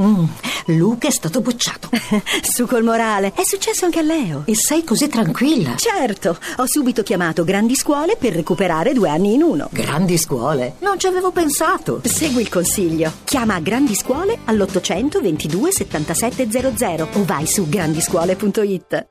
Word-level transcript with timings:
Mm, 0.00 0.24
Luca 0.66 1.08
è 1.08 1.10
stato 1.10 1.40
bocciato. 1.40 1.88
Su 2.42 2.66
col 2.66 2.82
morale. 2.82 3.32
È 3.34 3.44
successo 3.44 3.84
anche 3.84 4.00
a 4.00 4.02
Leo. 4.02 4.42
E 4.46 4.54
sei 4.54 4.84
così 4.84 5.08
tranquilla? 5.08 5.76
Certo, 5.76 6.38
ho 6.56 6.66
subito 6.66 7.02
chiamato 7.02 7.44
Grandi 7.44 7.74
Scuole 7.74 8.16
per 8.16 8.32
recuperare 8.34 8.92
due 8.92 9.08
anni 9.08 9.34
in 9.34 9.42
uno. 9.42 9.68
Grandi 9.72 10.18
scuole? 10.18 10.74
Non 10.80 10.98
ci 10.98 11.06
avevo 11.06 11.30
pensato. 11.30 12.00
Segui 12.04 12.42
il 12.42 12.48
consiglio. 12.48 13.12
Chiama 13.24 13.58
Grandi 13.60 13.94
Scuole 13.94 14.38
all'800 14.44 15.20
22 15.22 15.72
7700 15.72 17.08
o 17.12 17.24
vai 17.24 17.46
su 17.46 17.68
grandiscuole.it. 17.68 19.06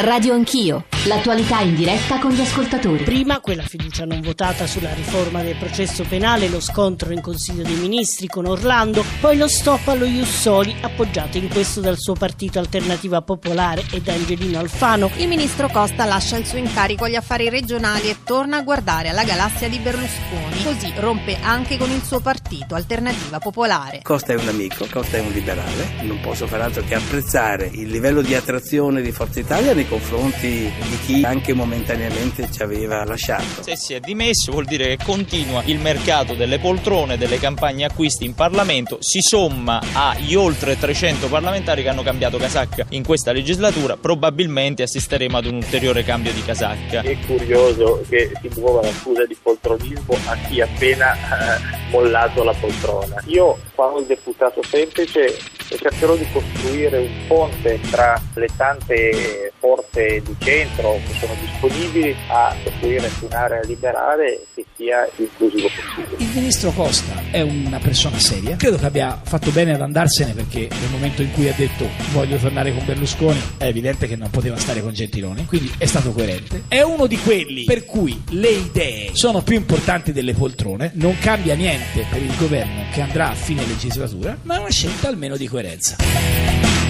Radio 0.00 0.34
Anch'io, 0.34 0.86
l'attualità 1.04 1.60
in 1.60 1.74
diretta 1.74 2.18
con 2.18 2.32
gli 2.32 2.40
ascoltatori. 2.40 3.04
Prima 3.04 3.40
quella 3.40 3.62
fiducia 3.62 4.06
non 4.06 4.22
votata 4.22 4.66
sulla 4.66 4.92
riforma 4.94 5.42
del 5.42 5.56
processo 5.56 6.04
penale, 6.04 6.48
lo 6.48 6.60
scontro 6.60 7.12
in 7.12 7.20
Consiglio 7.20 7.62
dei 7.62 7.74
Ministri 7.74 8.26
con 8.26 8.46
Orlando, 8.46 9.04
poi 9.20 9.36
lo 9.36 9.46
stop 9.46 9.88
allo 9.88 10.06
Jussoli, 10.06 10.74
appoggiato 10.80 11.36
in 11.36 11.48
questo 11.48 11.80
dal 11.80 11.98
suo 11.98 12.14
partito 12.14 12.58
Alternativa 12.58 13.20
Popolare 13.20 13.84
e 13.90 14.00
da 14.00 14.14
Angelino 14.14 14.58
Alfano. 14.58 15.10
Il 15.16 15.28
ministro 15.28 15.68
Costa 15.68 16.06
lascia 16.06 16.38
il 16.38 16.46
suo 16.46 16.58
incarico 16.58 17.04
agli 17.04 17.16
affari 17.16 17.50
regionali 17.50 18.08
e 18.08 18.16
torna 18.24 18.58
a 18.58 18.62
guardare 18.62 19.10
alla 19.10 19.24
galassia 19.24 19.68
di 19.68 19.78
Berlusconi. 19.78 20.62
Così 20.62 20.92
rompe 20.96 21.36
anche 21.42 21.76
con 21.76 21.90
il 21.90 22.02
suo 22.02 22.20
partito 22.20 22.74
Alternativa 22.74 23.38
Popolare. 23.38 24.00
Costa 24.02 24.32
è 24.32 24.36
un 24.36 24.48
amico, 24.48 24.86
Costa 24.90 25.18
è 25.18 25.20
un 25.20 25.32
liberale, 25.32 26.02
non 26.02 26.18
posso 26.20 26.46
far 26.46 26.62
altro 26.62 26.82
che 26.82 26.94
apprezzare 26.94 27.68
il 27.72 27.90
livello 27.90 28.22
di 28.22 28.34
attrazione 28.34 29.02
di 29.02 29.12
Forza 29.12 29.40
Italia 29.40 29.74
nei 29.74 29.86
confronti 29.86 30.48
di 30.48 30.93
chi 30.98 31.22
anche 31.24 31.52
momentaneamente 31.54 32.48
ci 32.50 32.62
aveva 32.62 33.04
lasciato. 33.04 33.62
Se 33.62 33.76
si 33.76 33.94
è 33.94 34.00
dimesso 34.00 34.52
vuol 34.52 34.64
dire 34.64 34.96
che 34.96 35.04
continua 35.04 35.62
il 35.66 35.78
mercato 35.78 36.34
delle 36.34 36.58
poltrone, 36.58 37.16
delle 37.16 37.38
campagne 37.38 37.84
acquisti 37.84 38.24
in 38.24 38.34
Parlamento, 38.34 38.98
si 39.00 39.20
somma 39.20 39.80
agli 39.92 40.34
oltre 40.34 40.78
300 40.78 41.28
parlamentari 41.28 41.82
che 41.82 41.88
hanno 41.88 42.02
cambiato 42.02 42.38
casacca 42.38 42.86
in 42.90 43.04
questa 43.04 43.32
legislatura, 43.32 43.96
probabilmente 43.96 44.82
assisteremo 44.82 45.36
ad 45.36 45.46
un 45.46 45.54
ulteriore 45.54 46.04
cambio 46.04 46.32
di 46.32 46.42
casacca. 46.42 47.02
È 47.02 47.18
curioso 47.26 48.04
che 48.08 48.30
si 48.40 48.50
muova 48.58 48.82
la 48.82 48.92
scusa 48.92 49.24
di 49.26 49.36
poltronismo 49.40 50.16
a 50.26 50.36
chi 50.48 50.60
ha 50.60 50.64
appena 50.64 51.14
eh, 51.14 51.88
mollato 51.90 52.44
la 52.44 52.54
poltrona. 52.54 53.22
Io 53.26 53.58
farò 53.74 53.98
il 53.98 54.06
deputato 54.06 54.62
semplice 54.62 55.26
e 55.26 55.76
cercherò 55.76 56.16
di 56.16 56.26
costruire 56.32 56.98
un 56.98 57.26
ponte 57.26 57.80
tra 57.90 58.20
le 58.34 58.48
tante 58.56 59.52
forze 59.64 60.20
di 60.22 60.36
centro 60.40 61.00
che 61.06 61.14
sono 61.18 61.34
disponibili 61.40 62.14
a 62.28 62.54
costruire 62.62 63.10
un'area 63.20 63.62
liberale 63.62 64.44
che 64.54 64.66
sia 64.76 65.08
inclusivo 65.16 65.68
possibile. 65.68 66.22
Il 66.22 66.30
ministro 66.34 66.70
Costa 66.72 67.22
è 67.30 67.40
una 67.40 67.78
persona 67.78 68.18
seria, 68.18 68.56
credo 68.56 68.76
che 68.76 68.84
abbia 68.84 69.18
fatto 69.24 69.50
bene 69.52 69.72
ad 69.72 69.80
andarsene 69.80 70.34
perché 70.34 70.68
nel 70.68 70.90
momento 70.90 71.22
in 71.22 71.32
cui 71.32 71.48
ha 71.48 71.54
detto 71.56 71.88
voglio 72.12 72.36
tornare 72.36 72.74
con 72.74 72.84
Berlusconi 72.84 73.40
è 73.56 73.64
evidente 73.64 74.06
che 74.06 74.16
non 74.16 74.28
poteva 74.28 74.58
stare 74.58 74.82
con 74.82 74.92
Gentiloni, 74.92 75.46
quindi 75.46 75.72
è 75.78 75.86
stato 75.86 76.12
coerente. 76.12 76.64
È 76.68 76.82
uno 76.82 77.06
di 77.06 77.16
quelli 77.16 77.64
per 77.64 77.86
cui 77.86 78.22
le 78.30 78.50
idee 78.50 79.10
sono 79.14 79.40
più 79.40 79.56
importanti 79.56 80.12
delle 80.12 80.34
poltrone, 80.34 80.90
non 80.96 81.16
cambia 81.18 81.54
niente 81.54 82.04
per 82.10 82.20
il 82.20 82.36
governo 82.36 82.82
che 82.92 83.00
andrà 83.00 83.30
a 83.30 83.34
fine 83.34 83.64
legislatura, 83.64 84.36
ma 84.42 84.56
è 84.56 84.58
una 84.58 84.70
scelta 84.70 85.08
almeno 85.08 85.38
di 85.38 85.48
coerenza. 85.48 86.83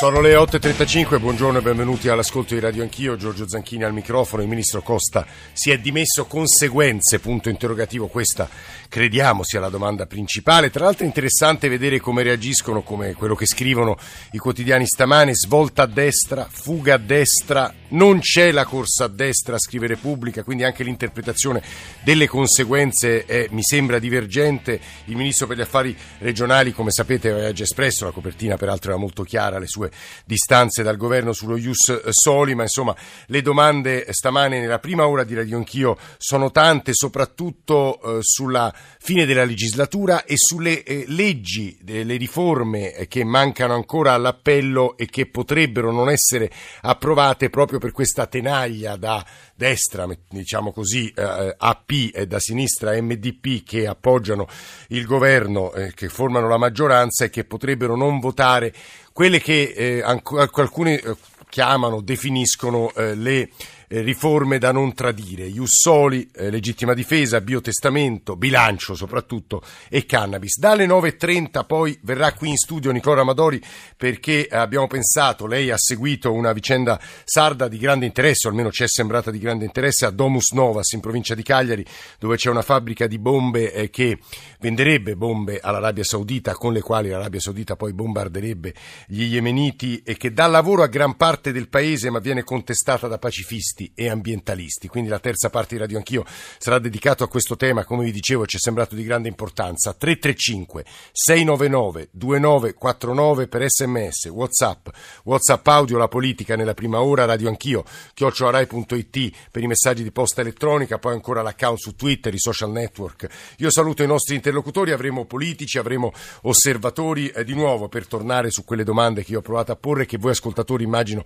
Sono 0.00 0.20
le 0.20 0.36
8.35, 0.36 1.18
buongiorno 1.18 1.58
e 1.58 1.60
benvenuti 1.60 2.08
all'ascolto 2.08 2.54
di 2.54 2.60
Radio 2.60 2.84
Anch'io, 2.84 3.16
Giorgio 3.16 3.48
Zanchini 3.48 3.82
al 3.82 3.92
microfono, 3.92 4.42
il 4.42 4.48
ministro 4.48 4.80
Costa 4.80 5.26
si 5.52 5.72
è 5.72 5.78
dimesso 5.80 6.26
conseguenze, 6.26 7.18
punto 7.18 7.48
interrogativo, 7.48 8.06
questa 8.06 8.48
crediamo 8.88 9.42
sia 9.42 9.58
la 9.58 9.70
domanda 9.70 10.06
principale, 10.06 10.70
tra 10.70 10.84
l'altro 10.84 11.02
è 11.02 11.08
interessante 11.08 11.68
vedere 11.68 11.98
come 11.98 12.22
reagiscono, 12.22 12.82
come 12.82 13.14
quello 13.14 13.34
che 13.34 13.46
scrivono 13.46 13.98
i 14.30 14.38
quotidiani 14.38 14.86
stamane, 14.86 15.34
svolta 15.34 15.82
a 15.82 15.86
destra, 15.86 16.46
fuga 16.48 16.94
a 16.94 16.98
destra, 16.98 17.74
non 17.88 18.20
c'è 18.20 18.50
la 18.50 18.64
corsa 18.64 19.04
a 19.04 19.08
destra, 19.08 19.58
scrive 19.58 19.86
Repubblica, 19.86 20.42
quindi 20.42 20.64
anche 20.64 20.82
l'interpretazione 20.84 21.62
delle 22.02 22.26
conseguenze 22.26 23.24
è, 23.24 23.46
mi 23.50 23.62
sembra 23.62 23.98
divergente, 23.98 24.80
il 25.06 25.16
ministro 25.16 25.46
per 25.46 25.56
gli 25.56 25.62
affari 25.62 25.96
regionali 26.18 26.72
come 26.72 26.90
sapete 26.90 27.30
aveva 27.30 27.52
già 27.52 27.62
espresso, 27.62 28.04
la 28.04 28.10
copertina 28.10 28.56
peraltro 28.56 28.90
era 28.90 29.00
molto 29.00 29.22
chiara, 29.22 29.58
le 29.58 29.66
sue 29.66 29.90
distanze 30.24 30.82
dal 30.82 30.96
governo 30.96 31.32
sullo 31.32 31.56
Ius 31.56 32.08
Soli, 32.10 32.54
ma 32.54 32.62
insomma 32.62 32.94
le 33.26 33.42
domande 33.42 34.06
stamane 34.12 34.60
nella 34.60 34.78
prima 34.78 35.06
ora 35.06 35.24
di 35.24 35.34
Radio 35.34 35.56
Anch'io 35.56 35.96
sono 36.18 36.50
tante, 36.50 36.92
soprattutto 36.92 38.00
eh, 38.00 38.18
sulla 38.20 38.72
fine 38.98 39.24
della 39.24 39.44
legislatura 39.44 40.24
e 40.24 40.34
sulle 40.36 40.82
eh, 40.82 41.04
leggi, 41.08 41.78
le 41.84 42.16
riforme 42.16 43.06
che 43.08 43.24
mancano 43.24 43.74
ancora 43.74 44.12
all'appello 44.12 44.96
e 44.96 45.06
che 45.06 45.26
potrebbero 45.26 45.90
non 45.90 46.10
essere 46.10 46.50
approvate 46.82 47.50
proprio 47.50 47.77
per 47.78 47.92
questa 47.92 48.26
tenaglia 48.26 48.96
da 48.96 49.24
destra, 49.54 50.06
diciamo 50.28 50.72
così, 50.72 51.12
eh, 51.14 51.54
AP 51.56 52.10
e 52.12 52.26
da 52.26 52.38
sinistra 52.38 53.00
MDP 53.00 53.64
che 53.64 53.86
appoggiano 53.86 54.46
il 54.88 55.04
governo, 55.04 55.72
eh, 55.72 55.92
che 55.94 56.08
formano 56.08 56.48
la 56.48 56.58
maggioranza 56.58 57.24
e 57.24 57.30
che 57.30 57.44
potrebbero 57.44 57.96
non 57.96 58.20
votare 58.20 58.72
quelle 59.12 59.40
che 59.40 59.72
eh, 59.76 60.02
alcuni 60.02 60.96
eh, 60.96 61.16
chiamano, 61.48 62.00
definiscono 62.00 62.92
eh, 62.94 63.14
le 63.14 63.50
eh, 63.88 64.00
riforme 64.02 64.58
da 64.58 64.70
non 64.70 64.92
tradire, 64.92 65.46
Jussoli, 65.46 66.30
eh, 66.34 66.50
legittima 66.50 66.94
difesa, 66.94 67.40
biotestamento, 67.40 68.36
bilancio 68.36 68.94
soprattutto 68.94 69.62
e 69.88 70.04
cannabis. 70.04 70.58
Dalle 70.58 70.86
9.30 70.86 71.66
poi 71.66 71.98
verrà 72.02 72.32
qui 72.34 72.50
in 72.50 72.56
studio 72.56 72.90
Nicola 72.90 73.22
Amadori 73.22 73.60
perché 73.96 74.46
abbiamo 74.50 74.86
pensato, 74.86 75.46
lei 75.46 75.70
ha 75.70 75.78
seguito 75.78 76.32
una 76.32 76.52
vicenda 76.52 77.00
sarda 77.24 77.66
di 77.68 77.78
grande 77.78 78.06
interesse, 78.06 78.46
o 78.46 78.50
almeno 78.50 78.70
ci 78.70 78.84
è 78.84 78.88
sembrata 78.88 79.30
di 79.30 79.38
grande 79.38 79.64
interesse, 79.64 80.04
a 80.04 80.10
Domus 80.10 80.52
Novas 80.52 80.92
in 80.92 81.00
provincia 81.00 81.34
di 81.34 81.42
Cagliari 81.42 81.84
dove 82.18 82.36
c'è 82.36 82.50
una 82.50 82.62
fabbrica 82.62 83.06
di 83.06 83.18
bombe 83.18 83.72
eh, 83.72 83.90
che 83.90 84.18
venderebbe 84.60 85.16
bombe 85.16 85.60
all'Arabia 85.60 86.04
Saudita 86.04 86.52
con 86.54 86.72
le 86.72 86.80
quali 86.80 87.08
l'Arabia 87.08 87.40
Saudita 87.40 87.76
poi 87.76 87.92
bombarderebbe 87.92 88.74
gli 89.06 89.22
yemeniti 89.22 90.02
e 90.04 90.16
che 90.16 90.32
dà 90.32 90.46
lavoro 90.46 90.82
a 90.82 90.86
gran 90.86 91.16
parte 91.16 91.52
del 91.52 91.68
paese 91.68 92.10
ma 92.10 92.18
viene 92.18 92.44
contestata 92.44 93.06
da 93.06 93.18
pacifisti 93.18 93.77
e 93.94 94.08
ambientalisti. 94.08 94.88
Quindi 94.88 95.10
la 95.10 95.18
terza 95.18 95.50
parte 95.50 95.74
di 95.74 95.80
Radio 95.80 95.98
Anch'io 95.98 96.24
sarà 96.58 96.78
dedicato 96.78 97.24
a 97.24 97.28
questo 97.28 97.56
tema, 97.56 97.84
come 97.84 98.04
vi 98.04 98.12
dicevo, 98.12 98.46
ci 98.46 98.56
è 98.56 98.60
sembrato 98.60 98.94
di 98.94 99.04
grande 99.04 99.28
importanza. 99.28 99.92
335 99.92 100.84
699 101.12 102.08
2949 102.12 103.48
per 103.48 103.68
sms, 103.68 104.26
whatsapp, 104.26 104.88
whatsapp 105.24 105.66
audio, 105.68 105.98
la 105.98 106.08
politica 106.08 106.56
nella 106.56 106.74
prima 106.74 107.00
ora, 107.00 107.24
Radio 107.24 107.48
Anch'io, 107.48 107.84
chiocciolarai.it 108.14 109.36
per 109.50 109.62
i 109.62 109.66
messaggi 109.66 110.02
di 110.02 110.10
posta 110.10 110.40
elettronica, 110.40 110.98
poi 110.98 111.14
ancora 111.14 111.42
l'account 111.42 111.78
su 111.78 111.94
Twitter, 111.94 112.32
i 112.34 112.38
social 112.38 112.70
network. 112.70 113.26
Io 113.58 113.70
saluto 113.70 114.02
i 114.02 114.06
nostri 114.06 114.34
interlocutori, 114.34 114.92
avremo 114.92 115.24
politici, 115.24 115.78
avremo 115.78 116.12
osservatori 116.42 117.28
eh, 117.28 117.44
di 117.44 117.54
nuovo 117.54 117.88
per 117.88 118.06
tornare 118.06 118.50
su 118.50 118.64
quelle 118.64 118.84
domande 118.84 119.24
che 119.24 119.32
io 119.32 119.38
ho 119.38 119.42
provato 119.42 119.72
a 119.72 119.76
porre 119.76 120.02
e 120.02 120.06
che 120.06 120.18
voi 120.18 120.32
ascoltatori 120.32 120.84
immagino 120.84 121.24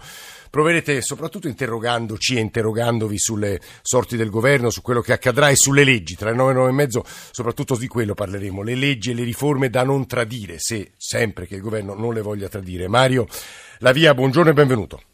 proverete 0.50 1.00
soprattutto 1.00 1.48
interrogandoci 1.48 2.38
interrogandovi 2.42 3.18
sulle 3.18 3.60
sorti 3.80 4.16
del 4.16 4.30
governo, 4.30 4.70
su 4.70 4.82
quello 4.82 5.00
che 5.00 5.12
accadrà 5.12 5.48
e 5.48 5.56
sulle 5.56 5.84
leggi. 5.84 6.14
Tra 6.14 6.30
le 6.30 6.36
9 6.36 6.50
e 6.50 6.54
9 6.54 6.68
e 6.68 6.72
mezzo 6.72 7.04
soprattutto 7.30 7.76
di 7.76 7.88
quello 7.88 8.14
parleremo, 8.14 8.62
le 8.62 8.74
leggi 8.74 9.10
e 9.10 9.14
le 9.14 9.24
riforme 9.24 9.70
da 9.70 9.82
non 9.82 10.06
tradire, 10.06 10.56
se 10.58 10.92
sempre 10.96 11.46
che 11.46 11.54
il 11.54 11.62
governo 11.62 11.94
non 11.94 12.12
le 12.12 12.20
voglia 12.20 12.48
tradire. 12.48 12.88
Mario 12.88 13.26
Lavia, 13.78 14.14
buongiorno 14.14 14.50
e 14.50 14.54
benvenuto. 14.54 15.11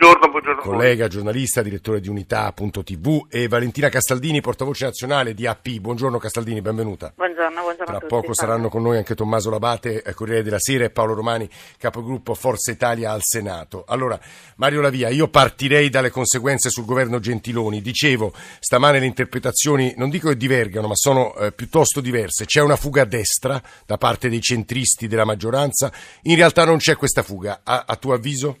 Buongiorno, 0.00 0.30
buongiorno. 0.30 0.62
Collega, 0.62 1.08
giornalista, 1.08 1.60
direttore 1.60 1.98
di 1.98 2.08
Unità.tv 2.08 3.26
e 3.28 3.48
Valentina 3.48 3.88
Castaldini, 3.88 4.40
portavoce 4.40 4.84
nazionale 4.84 5.34
di 5.34 5.44
AP. 5.44 5.80
Buongiorno 5.80 6.18
Castaldini, 6.18 6.60
benvenuta. 6.60 7.12
Buongiorno, 7.16 7.62
buongiorno 7.62 7.84
Tra 7.84 7.96
a 7.96 7.98
tutti. 7.98 8.14
poco 8.14 8.32
saranno 8.32 8.68
con 8.68 8.82
noi 8.82 8.98
anche 8.98 9.16
Tommaso 9.16 9.50
Labate, 9.50 10.02
eh, 10.02 10.14
Corriere 10.14 10.44
della 10.44 10.60
Sera 10.60 10.84
e 10.84 10.90
Paolo 10.90 11.14
Romani, 11.14 11.50
capogruppo 11.76 12.34
Forza 12.34 12.70
Italia 12.70 13.10
al 13.10 13.22
Senato. 13.24 13.82
Allora, 13.88 14.16
Mario 14.58 14.82
Lavia, 14.82 15.08
io 15.08 15.26
partirei 15.26 15.88
dalle 15.90 16.10
conseguenze 16.10 16.70
sul 16.70 16.84
governo 16.84 17.18
Gentiloni. 17.18 17.82
Dicevo, 17.82 18.32
stamane 18.60 19.00
le 19.00 19.06
interpretazioni 19.06 19.94
non 19.96 20.10
dico 20.10 20.28
che 20.28 20.36
divergano, 20.36 20.86
ma 20.86 20.94
sono 20.94 21.34
eh, 21.34 21.50
piuttosto 21.50 22.00
diverse. 22.00 22.44
C'è 22.44 22.60
una 22.60 22.76
fuga 22.76 23.02
a 23.02 23.04
destra 23.04 23.60
da 23.84 23.98
parte 23.98 24.28
dei 24.28 24.40
centristi 24.40 25.08
della 25.08 25.24
maggioranza. 25.24 25.90
In 26.22 26.36
realtà 26.36 26.64
non 26.64 26.76
c'è 26.76 26.94
questa 26.94 27.24
fuga. 27.24 27.62
A, 27.64 27.82
a 27.84 27.96
tuo 27.96 28.12
avviso? 28.14 28.58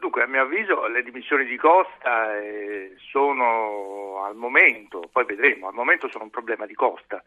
Dunque, 0.00 0.22
a 0.22 0.26
mio 0.26 0.40
avviso 0.40 0.86
le 0.86 1.02
dimissioni 1.02 1.44
di 1.44 1.58
Costa 1.58 2.34
eh, 2.40 2.94
sono 2.96 4.24
al 4.24 4.34
momento, 4.34 5.02
poi 5.12 5.26
vedremo, 5.26 5.68
al 5.68 5.74
momento 5.74 6.08
sono 6.08 6.24
un 6.24 6.30
problema 6.30 6.64
di 6.64 6.72
Costa. 6.72 7.22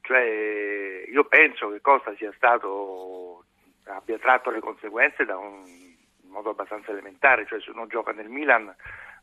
Cioè, 0.00 1.04
io 1.08 1.24
penso 1.26 1.70
che 1.70 1.80
Costa 1.80 2.12
sia 2.16 2.32
stato, 2.34 3.44
abbia 3.84 4.18
tratto 4.18 4.50
le 4.50 4.58
conseguenze 4.58 5.24
da 5.24 5.38
un 5.38 5.62
modo 6.22 6.50
abbastanza 6.50 6.90
elementare, 6.90 7.46
cioè 7.46 7.60
se 7.60 7.70
uno 7.70 7.86
gioca 7.86 8.10
nel 8.10 8.28
Milan 8.28 8.74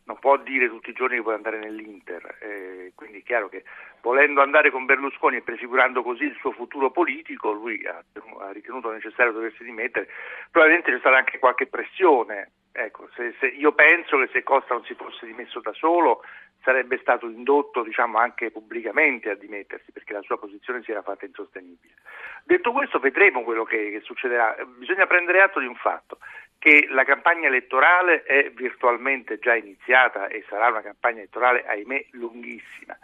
non 0.04 0.18
può 0.18 0.38
dire 0.38 0.68
tutti 0.68 0.88
i 0.88 0.94
giorni 0.94 1.16
che 1.16 1.22
vuole 1.22 1.36
andare 1.36 1.58
nell'Inter, 1.58 2.38
eh, 2.40 2.92
quindi 2.94 3.18
è 3.18 3.22
chiaro 3.22 3.50
che 3.50 3.64
volendo 4.00 4.40
andare 4.40 4.70
con 4.70 4.86
Berlusconi 4.86 5.36
e 5.36 5.42
prefigurando 5.42 6.02
così 6.02 6.24
il 6.24 6.36
suo 6.40 6.52
futuro 6.52 6.90
politico, 6.90 7.52
lui 7.52 7.84
ha, 7.86 8.02
ha 8.40 8.50
ritenuto 8.50 8.90
necessario 8.90 9.32
doversi 9.32 9.62
dimettere, 9.62 10.08
probabilmente 10.50 10.90
c'è 10.90 10.98
stata 11.00 11.18
anche 11.18 11.38
qualche 11.38 11.66
pressione, 11.66 12.50
ecco, 12.76 13.08
se, 13.14 13.34
se, 13.38 13.46
io 13.46 13.72
penso 13.72 14.18
che 14.18 14.28
se 14.32 14.42
Costa 14.42 14.74
non 14.74 14.84
si 14.84 14.94
fosse 14.94 15.26
dimesso 15.26 15.60
da 15.60 15.72
solo 15.72 16.22
sarebbe 16.62 16.98
stato 16.98 17.28
indotto 17.28 17.82
diciamo, 17.82 18.18
anche 18.18 18.50
pubblicamente 18.50 19.30
a 19.30 19.34
dimettersi 19.34 19.92
perché 19.92 20.12
la 20.12 20.22
sua 20.22 20.38
posizione 20.38 20.82
si 20.82 20.90
era 20.90 21.02
fatta 21.02 21.24
insostenibile. 21.24 21.94
Detto 22.42 22.72
questo 22.72 22.98
vedremo 22.98 23.42
quello 23.42 23.64
che, 23.64 23.90
che 23.90 24.00
succederà, 24.00 24.56
bisogna 24.76 25.06
prendere 25.06 25.42
atto 25.42 25.60
di 25.60 25.66
un 25.66 25.76
fatto, 25.76 26.18
che 26.58 26.86
la 26.88 27.04
campagna 27.04 27.46
elettorale 27.46 28.22
è 28.22 28.50
virtualmente 28.50 29.38
già 29.38 29.54
iniziata 29.54 30.28
e 30.28 30.44
sarà 30.48 30.68
una 30.68 30.80
campagna 30.80 31.18
elettorale, 31.18 31.64
ahimè, 31.66 32.06
lunghissima. 32.12 32.98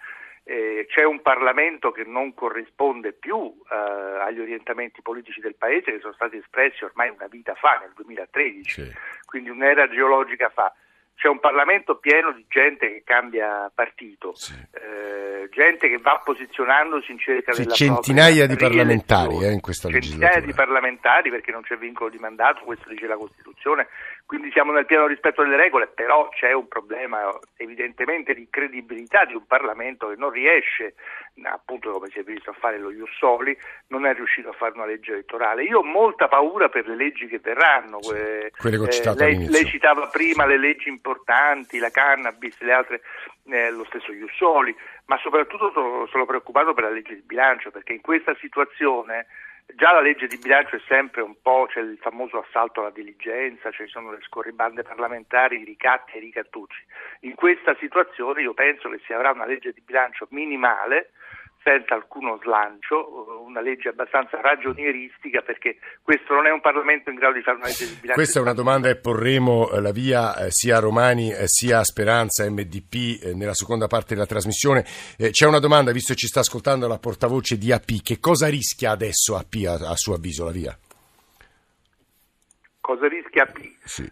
Eh, 0.51 0.87
c'è 0.89 1.05
un 1.05 1.23
Parlamento 1.23 1.93
che 1.93 2.03
non 2.03 2.35
corrisponde 2.35 3.13
più 3.13 3.55
eh, 3.71 3.75
agli 3.77 4.41
orientamenti 4.41 5.01
politici 5.01 5.39
del 5.39 5.55
Paese 5.55 5.93
che 5.93 6.01
sono 6.01 6.13
stati 6.15 6.39
espressi 6.39 6.83
ormai 6.83 7.09
una 7.09 7.29
vita 7.29 7.55
fa, 7.55 7.79
nel 7.81 7.93
2013, 7.95 8.83
sì. 8.83 8.93
quindi 9.27 9.49
un'era 9.51 9.89
geologica 9.89 10.49
fa 10.49 10.75
c'è 11.21 11.29
un 11.29 11.39
Parlamento 11.39 11.97
pieno 11.99 12.33
di 12.33 12.47
gente 12.49 12.89
che 12.89 13.03
cambia 13.05 13.71
partito, 13.75 14.35
sì. 14.35 14.55
eh, 14.55 15.51
gente 15.51 15.91
che 15.91 15.99
va 15.99 16.19
posizionandosi 16.25 17.13
in 17.13 17.19
cerca 17.19 17.53
sì, 17.53 17.63
della 17.63 17.75
centinaia 17.75 18.47
di 18.47 18.57
parlamentari 18.57 19.45
eh, 19.45 19.53
in 19.53 19.61
questa 19.61 19.91
centinaia 19.91 20.37
legislatura. 20.37 20.47
di 20.47 20.53
parlamentari 20.55 21.29
perché 21.29 21.53
non 21.53 21.61
c'è 21.61 21.77
vincolo 21.77 22.09
di 22.09 22.17
mandato, 22.17 22.65
questo 22.65 22.89
dice 22.89 23.07
la 23.07 23.17
Costituzione, 23.17 23.89
quindi 24.31 24.53
siamo 24.53 24.71
nel 24.71 24.87
pieno 24.87 25.09
rispetto 25.09 25.43
delle 25.43 25.57
regole, 25.57 25.89
però 25.89 26.29
c'è 26.29 26.53
un 26.53 26.69
problema 26.69 27.37
evidentemente 27.57 28.33
di 28.33 28.47
credibilità 28.49 29.25
di 29.25 29.35
un 29.35 29.45
Parlamento 29.45 30.07
che 30.07 30.15
non 30.15 30.31
riesce, 30.31 30.95
appunto 31.43 31.91
come 31.91 32.07
si 32.11 32.21
è 32.21 32.23
visto 32.23 32.51
a 32.51 32.53
fare 32.53 32.79
lo 32.79 32.93
Jussoli, 32.93 33.59
non 33.89 34.07
è 34.07 34.15
riuscito 34.15 34.51
a 34.51 34.53
fare 34.53 34.75
una 34.77 34.87
legge 34.87 35.15
elettorale. 35.15 35.65
Io 35.65 35.81
ho 35.81 35.83
molta 35.83 36.29
paura 36.29 36.69
per 36.69 36.87
le 36.87 36.95
leggi 36.95 37.27
che 37.27 37.41
verranno. 37.41 38.01
Sì, 38.03 38.15
eh, 38.15 38.53
eh, 38.63 39.15
lei, 39.17 39.49
lei, 39.49 39.67
citava 39.67 40.07
prima 40.07 40.47
le 40.47 40.59
leggi 40.59 40.89
importanti, 40.89 41.81
la 41.81 41.91
cannabis, 41.91 42.57
le 42.61 42.73
altre, 42.73 43.01
eh, 43.47 43.73
lo 43.73 43.85
stesso 43.87 44.13
Jussoli, 44.13 44.73
ma 45.07 45.19
soprattutto 45.19 45.73
sono, 45.73 46.07
sono 46.07 46.25
preoccupato 46.25 46.73
per 46.73 46.85
la 46.85 46.91
legge 46.91 47.17
di 47.17 47.23
bilancio 47.23 47.73
perché 47.73 47.95
in 47.95 48.01
questa 48.01 48.37
situazione 48.39 49.27
Già 49.75 49.93
la 49.93 50.01
legge 50.01 50.27
di 50.27 50.39
bilancio 50.39 50.77
è 50.77 50.81
sempre 50.87 51.23
un 51.23 51.35
po', 51.41 51.67
c'è 51.69 51.81
il 51.81 51.99
famoso 52.01 52.39
assalto 52.39 52.81
alla 52.81 52.91
diligenza, 52.91 53.71
ci 53.71 53.87
sono 53.87 54.11
le 54.13 54.21
scorribande 54.23 54.83
parlamentari, 54.83 55.61
i 55.61 55.65
ricatti 55.65 56.13
e 56.13 56.19
i 56.19 56.21
ricattucci. 56.21 56.83
In 57.21 57.35
questa 57.35 57.75
situazione 57.79 58.43
io 58.43 58.55
penso 58.55 58.89
che 58.89 59.01
si 59.05 59.13
avrà 59.13 59.31
una 59.31 59.47
legge 59.47 59.73
di 59.73 59.81
bilancio 59.81 60.27
minimale 60.31 61.11
senza 61.63 61.95
alcuno 61.95 62.39
slancio, 62.43 63.43
una 63.45 63.61
legge 63.61 63.91
abbastanza 63.91 64.41
ragionieristica 64.41 65.43
perché 65.43 65.79
questo 66.03 66.35
non 66.35 66.47
è 66.47 66.51
un 66.51 66.61
Parlamento 66.61 67.11
in 67.11 67.17
grado 67.17 67.35
di 67.35 67.43
fare 67.43 67.59
una 67.59 67.67
legge 67.67 67.87
di 67.87 67.93
bilancio. 68.01 68.15
Questa 68.15 68.39
è 68.39 68.43
una 68.43 68.55
domanda 68.55 68.89
e 68.89 68.97
porremo 68.97 69.71
eh, 69.71 69.81
la 69.81 69.93
via 69.93 70.37
eh, 70.37 70.51
sia 70.51 70.79
a 70.79 70.81
Romani 70.81 71.33
eh, 71.33 71.47
sia 71.47 71.79
a 71.79 71.85
Speranza 71.85 72.49
MDP 72.49 73.35
nella 73.35 73.55
seconda 73.55 73.87
parte 73.87 74.15
della 74.15 74.27
trasmissione. 74.27 74.85
C'è 75.17 75.47
una 75.47 75.59
domanda, 75.59 75.93
visto 75.93 76.13
che 76.15 76.19
ci 76.19 76.27
sta 76.27 76.41
ascoltando 76.41 76.89
la 76.89 76.99
portavoce 76.99 77.59
di 77.59 77.73
AP, 77.73 78.03
che 78.03 78.19
cosa 78.19 78.49
rischia 78.49 78.93
adesso 78.93 79.37
AP 79.37 79.55
a, 79.67 79.91
a 79.91 79.97
suo 79.97 80.15
avviso 80.15 80.45
la 80.45 80.53
via? 80.53 80.79
Cosa 82.81 83.07
rischia 83.07 83.43
AP? 83.43 83.59
Sì. 83.85 84.09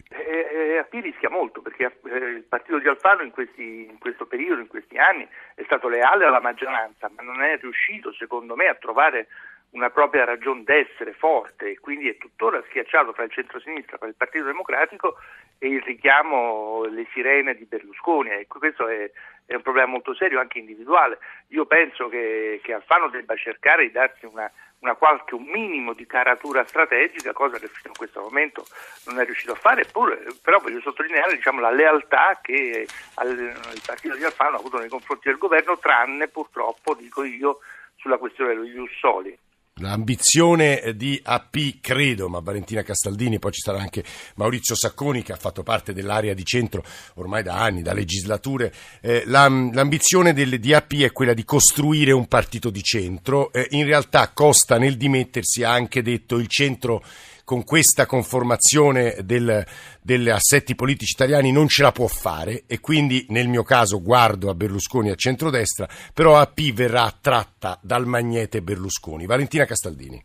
Eh, 0.78 0.80
AP 0.80 0.92
rischia 1.02 1.28
molto 1.28 1.60
perché 1.60 1.98
eh, 2.04 2.16
il 2.16 2.44
partito 2.44 2.78
di 2.78 2.88
Alfano 2.88 3.22
in, 3.22 3.30
questi, 3.30 3.86
in, 3.90 3.98
questo 3.98 4.26
periodo, 4.26 4.60
in 4.60 4.68
questi 4.68 4.96
anni, 4.96 5.28
è 5.54 5.62
stato 5.64 5.88
leale 5.88 6.24
alla 6.24 6.40
maggioranza, 6.40 7.10
ma 7.14 7.22
non 7.22 7.42
è 7.42 7.58
riuscito, 7.58 8.12
secondo 8.12 8.54
me, 8.54 8.68
a 8.68 8.74
trovare 8.74 9.28
una 9.70 9.90
propria 9.90 10.24
ragione 10.24 10.64
d'essere 10.64 11.12
forte 11.12 11.70
e 11.70 11.78
quindi 11.78 12.08
è 12.08 12.16
tuttora 12.16 12.62
schiacciato 12.68 13.12
tra 13.12 13.24
il 13.24 13.30
centro-sinistra, 13.30 13.98
tra 13.98 14.08
il 14.08 14.14
Partito 14.14 14.44
Democratico 14.44 15.16
e 15.58 15.68
il 15.68 15.82
richiamo, 15.82 16.84
le 16.84 17.06
sirene 17.12 17.54
di 17.54 17.64
Berlusconi. 17.64 18.30
Ecco, 18.30 18.58
questo 18.58 18.88
è, 18.88 19.10
è, 19.44 19.54
un 19.54 19.62
problema 19.62 19.88
molto 19.88 20.14
serio 20.14 20.40
anche 20.40 20.58
individuale. 20.58 21.18
Io 21.48 21.66
penso 21.66 22.08
che, 22.08 22.60
che 22.62 22.72
Alfano 22.72 23.08
debba 23.08 23.36
cercare 23.36 23.84
di 23.84 23.92
darsi 23.92 24.24
una 24.24 24.50
una 24.80 24.94
qualche, 24.94 25.34
un 25.34 25.44
minimo 25.44 25.92
di 25.92 26.06
caratura 26.06 26.64
strategica, 26.64 27.32
cosa 27.32 27.58
che 27.58 27.68
fino 27.68 27.92
a 27.92 27.96
questo 27.96 28.20
momento 28.20 28.64
non 29.06 29.18
è 29.18 29.24
riuscito 29.24 29.52
a 29.52 29.56
fare, 29.56 29.82
eppure, 29.82 30.24
però 30.42 30.60
voglio 30.60 30.80
sottolineare 30.80 31.34
diciamo, 31.34 31.60
la 31.60 31.70
lealtà 31.70 32.38
che 32.40 32.86
al, 33.14 33.36
il 33.36 33.82
partito 33.84 34.14
di 34.14 34.24
Alfano 34.24 34.56
ha 34.56 34.58
avuto 34.60 34.78
nei 34.78 34.88
confronti 34.88 35.28
del 35.28 35.38
governo, 35.38 35.78
tranne 35.78 36.28
purtroppo, 36.28 36.94
dico 36.94 37.24
io, 37.24 37.58
sulla 37.96 38.18
questione 38.18 38.54
dello 38.54 38.66
Iussoli. 38.66 39.36
L'ambizione 39.80 40.94
di 40.96 41.20
AP, 41.22 41.80
credo, 41.80 42.28
ma 42.28 42.40
Valentina 42.40 42.82
Castaldini, 42.82 43.38
poi 43.38 43.52
ci 43.52 43.60
sarà 43.60 43.78
anche 43.78 44.04
Maurizio 44.36 44.74
Sacconi 44.74 45.22
che 45.22 45.32
ha 45.32 45.36
fatto 45.36 45.62
parte 45.62 45.92
dell'area 45.92 46.34
di 46.34 46.44
centro 46.44 46.84
ormai 47.14 47.42
da 47.42 47.60
anni, 47.60 47.82
da 47.82 47.92
legislature. 47.92 48.72
Eh, 49.00 49.24
l'ambizione 49.26 50.32
del, 50.32 50.58
di 50.58 50.74
AP 50.74 50.94
è 50.96 51.12
quella 51.12 51.34
di 51.34 51.44
costruire 51.44 52.12
un 52.12 52.26
partito 52.26 52.70
di 52.70 52.82
centro. 52.82 53.52
Eh, 53.52 53.66
in 53.70 53.84
realtà 53.84 54.30
Costa 54.32 54.78
nel 54.78 54.96
dimettersi 54.96 55.62
ha 55.62 55.72
anche 55.72 56.02
detto 56.02 56.36
il 56.36 56.48
centro 56.48 57.02
con 57.48 57.64
questa 57.64 58.04
conformazione 58.04 59.16
del, 59.24 59.64
degli 60.02 60.28
assetti 60.28 60.74
politici 60.74 61.14
italiani 61.14 61.50
non 61.50 61.66
ce 61.66 61.82
la 61.82 61.92
può 61.92 62.06
fare 62.06 62.64
e 62.68 62.78
quindi 62.78 63.24
nel 63.30 63.48
mio 63.48 63.62
caso 63.62 64.02
guardo 64.02 64.50
a 64.50 64.54
Berlusconi 64.54 65.08
a 65.08 65.14
centrodestra, 65.14 65.88
però 66.12 66.36
AP 66.36 66.74
verrà 66.74 67.04
attratta 67.04 67.78
dal 67.80 68.04
magnete 68.04 68.60
Berlusconi. 68.60 69.24
Valentina 69.24 69.64
Castaldini. 69.64 70.22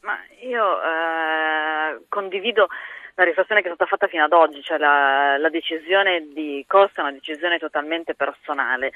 Ma 0.00 0.16
io 0.40 0.64
eh, 0.80 2.00
condivido 2.08 2.68
la 3.14 3.24
riflessione 3.24 3.60
che 3.60 3.68
è 3.68 3.74
stata 3.74 3.90
fatta 3.90 4.06
fino 4.06 4.24
ad 4.24 4.32
oggi, 4.32 4.62
cioè 4.62 4.78
la, 4.78 5.36
la 5.36 5.50
decisione 5.50 6.28
di 6.32 6.64
Costa 6.66 7.02
è 7.02 7.04
una 7.04 7.12
decisione 7.12 7.58
totalmente 7.58 8.14
personale 8.14 8.92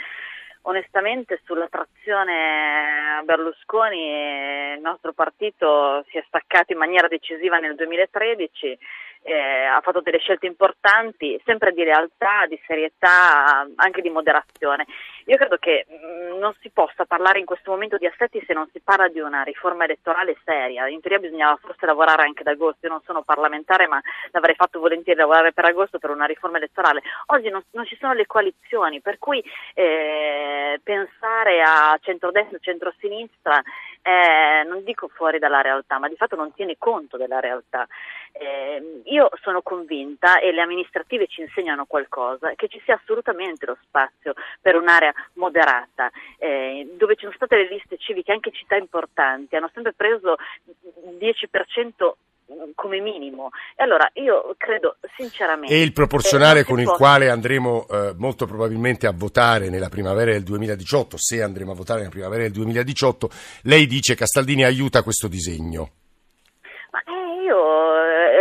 onestamente 0.62 1.40
sulla 1.44 1.68
trazione 1.68 3.22
Berlusconi 3.24 4.74
il 4.74 4.80
nostro 4.80 5.12
partito 5.12 6.04
si 6.08 6.18
è 6.18 6.24
staccato 6.26 6.72
in 6.72 6.78
maniera 6.78 7.08
decisiva 7.08 7.58
nel 7.58 7.74
2013 7.74 8.78
eh, 9.22 9.64
ha 9.64 9.80
fatto 9.80 10.00
delle 10.00 10.18
scelte 10.18 10.46
importanti, 10.46 11.40
sempre 11.44 11.72
di 11.72 11.82
realtà, 11.84 12.46
di 12.48 12.60
serietà, 12.66 13.66
anche 13.76 14.00
di 14.00 14.10
moderazione. 14.10 14.86
Io 15.26 15.36
credo 15.36 15.56
che 15.58 15.86
mm, 15.88 16.38
non 16.38 16.54
si 16.60 16.70
possa 16.70 17.04
parlare 17.04 17.38
in 17.38 17.44
questo 17.44 17.70
momento 17.70 17.96
di 17.96 18.06
assetti 18.06 18.42
se 18.46 18.54
non 18.54 18.68
si 18.72 18.80
parla 18.80 19.08
di 19.08 19.20
una 19.20 19.42
riforma 19.42 19.84
elettorale 19.84 20.36
seria. 20.44 20.88
In 20.88 21.00
teoria 21.00 21.20
bisognava 21.20 21.58
forse 21.60 21.86
lavorare 21.86 22.22
anche 22.22 22.40
ad 22.40 22.48
agosto. 22.48 22.86
Io 22.86 22.92
non 22.92 23.02
sono 23.04 23.22
parlamentare, 23.22 23.86
ma 23.86 24.00
l'avrei 24.30 24.54
fatto 24.54 24.80
volentieri 24.80 25.18
lavorare 25.18 25.52
per 25.52 25.66
agosto 25.66 25.98
per 25.98 26.10
una 26.10 26.24
riforma 26.24 26.56
elettorale. 26.56 27.02
Oggi 27.26 27.50
non, 27.50 27.62
non 27.72 27.84
ci 27.84 27.96
sono 28.00 28.14
le 28.14 28.26
coalizioni, 28.26 29.00
per 29.00 29.18
cui 29.18 29.44
eh, 29.74 30.80
pensare 30.82 31.62
a 31.62 31.98
centrodestra 32.00 32.56
e 32.56 32.60
centrosinistra 32.60 33.62
eh, 34.02 34.64
non 34.66 34.82
dico 34.84 35.08
fuori 35.08 35.38
dalla 35.38 35.60
realtà, 35.60 35.98
ma 35.98 36.08
di 36.08 36.16
fatto 36.16 36.36
non 36.36 36.52
tiene 36.52 36.76
conto 36.78 37.16
della 37.16 37.40
realtà. 37.40 37.86
Eh, 38.32 39.02
io 39.04 39.28
sono 39.42 39.62
convinta, 39.62 40.38
e 40.40 40.52
le 40.52 40.62
amministrative 40.62 41.26
ci 41.26 41.40
insegnano 41.40 41.84
qualcosa, 41.86 42.54
che 42.54 42.68
ci 42.68 42.80
sia 42.84 42.94
assolutamente 42.94 43.66
lo 43.66 43.76
spazio 43.82 44.34
per 44.60 44.76
un'area 44.76 45.12
moderata, 45.34 46.10
eh, 46.38 46.88
dove 46.96 47.14
ci 47.14 47.22
sono 47.22 47.34
state 47.34 47.56
le 47.56 47.68
liste 47.68 47.96
civiche, 47.98 48.32
anche 48.32 48.52
città 48.52 48.76
importanti, 48.76 49.56
hanno 49.56 49.70
sempre 49.72 49.92
preso 49.92 50.36
10% 51.18 52.12
come 52.74 53.00
minimo. 53.00 53.50
E 53.76 53.82
allora 53.82 54.10
io 54.14 54.54
credo 54.56 54.96
sinceramente. 55.16 55.74
E 55.74 55.82
il 55.82 55.92
proporzionale 55.92 56.64
con 56.64 56.78
il 56.78 56.86
può... 56.86 56.96
quale 56.96 57.30
andremo 57.30 57.86
eh, 57.88 58.14
molto 58.16 58.46
probabilmente 58.46 59.06
a 59.06 59.12
votare 59.14 59.70
nella 59.70 59.88
primavera 59.88 60.32
del 60.32 60.42
2018, 60.42 61.16
se 61.16 61.42
andremo 61.42 61.72
a 61.72 61.74
votare 61.74 62.00
nella 62.00 62.10
primavera 62.10 62.42
del 62.42 62.52
2018, 62.52 63.28
lei 63.62 63.86
dice 63.86 64.14
Castaldini 64.14 64.64
aiuta 64.64 65.02
questo 65.02 65.28
disegno. 65.28 65.90
Ma 66.90 67.00
eh, 67.04 67.42
io 67.42 67.99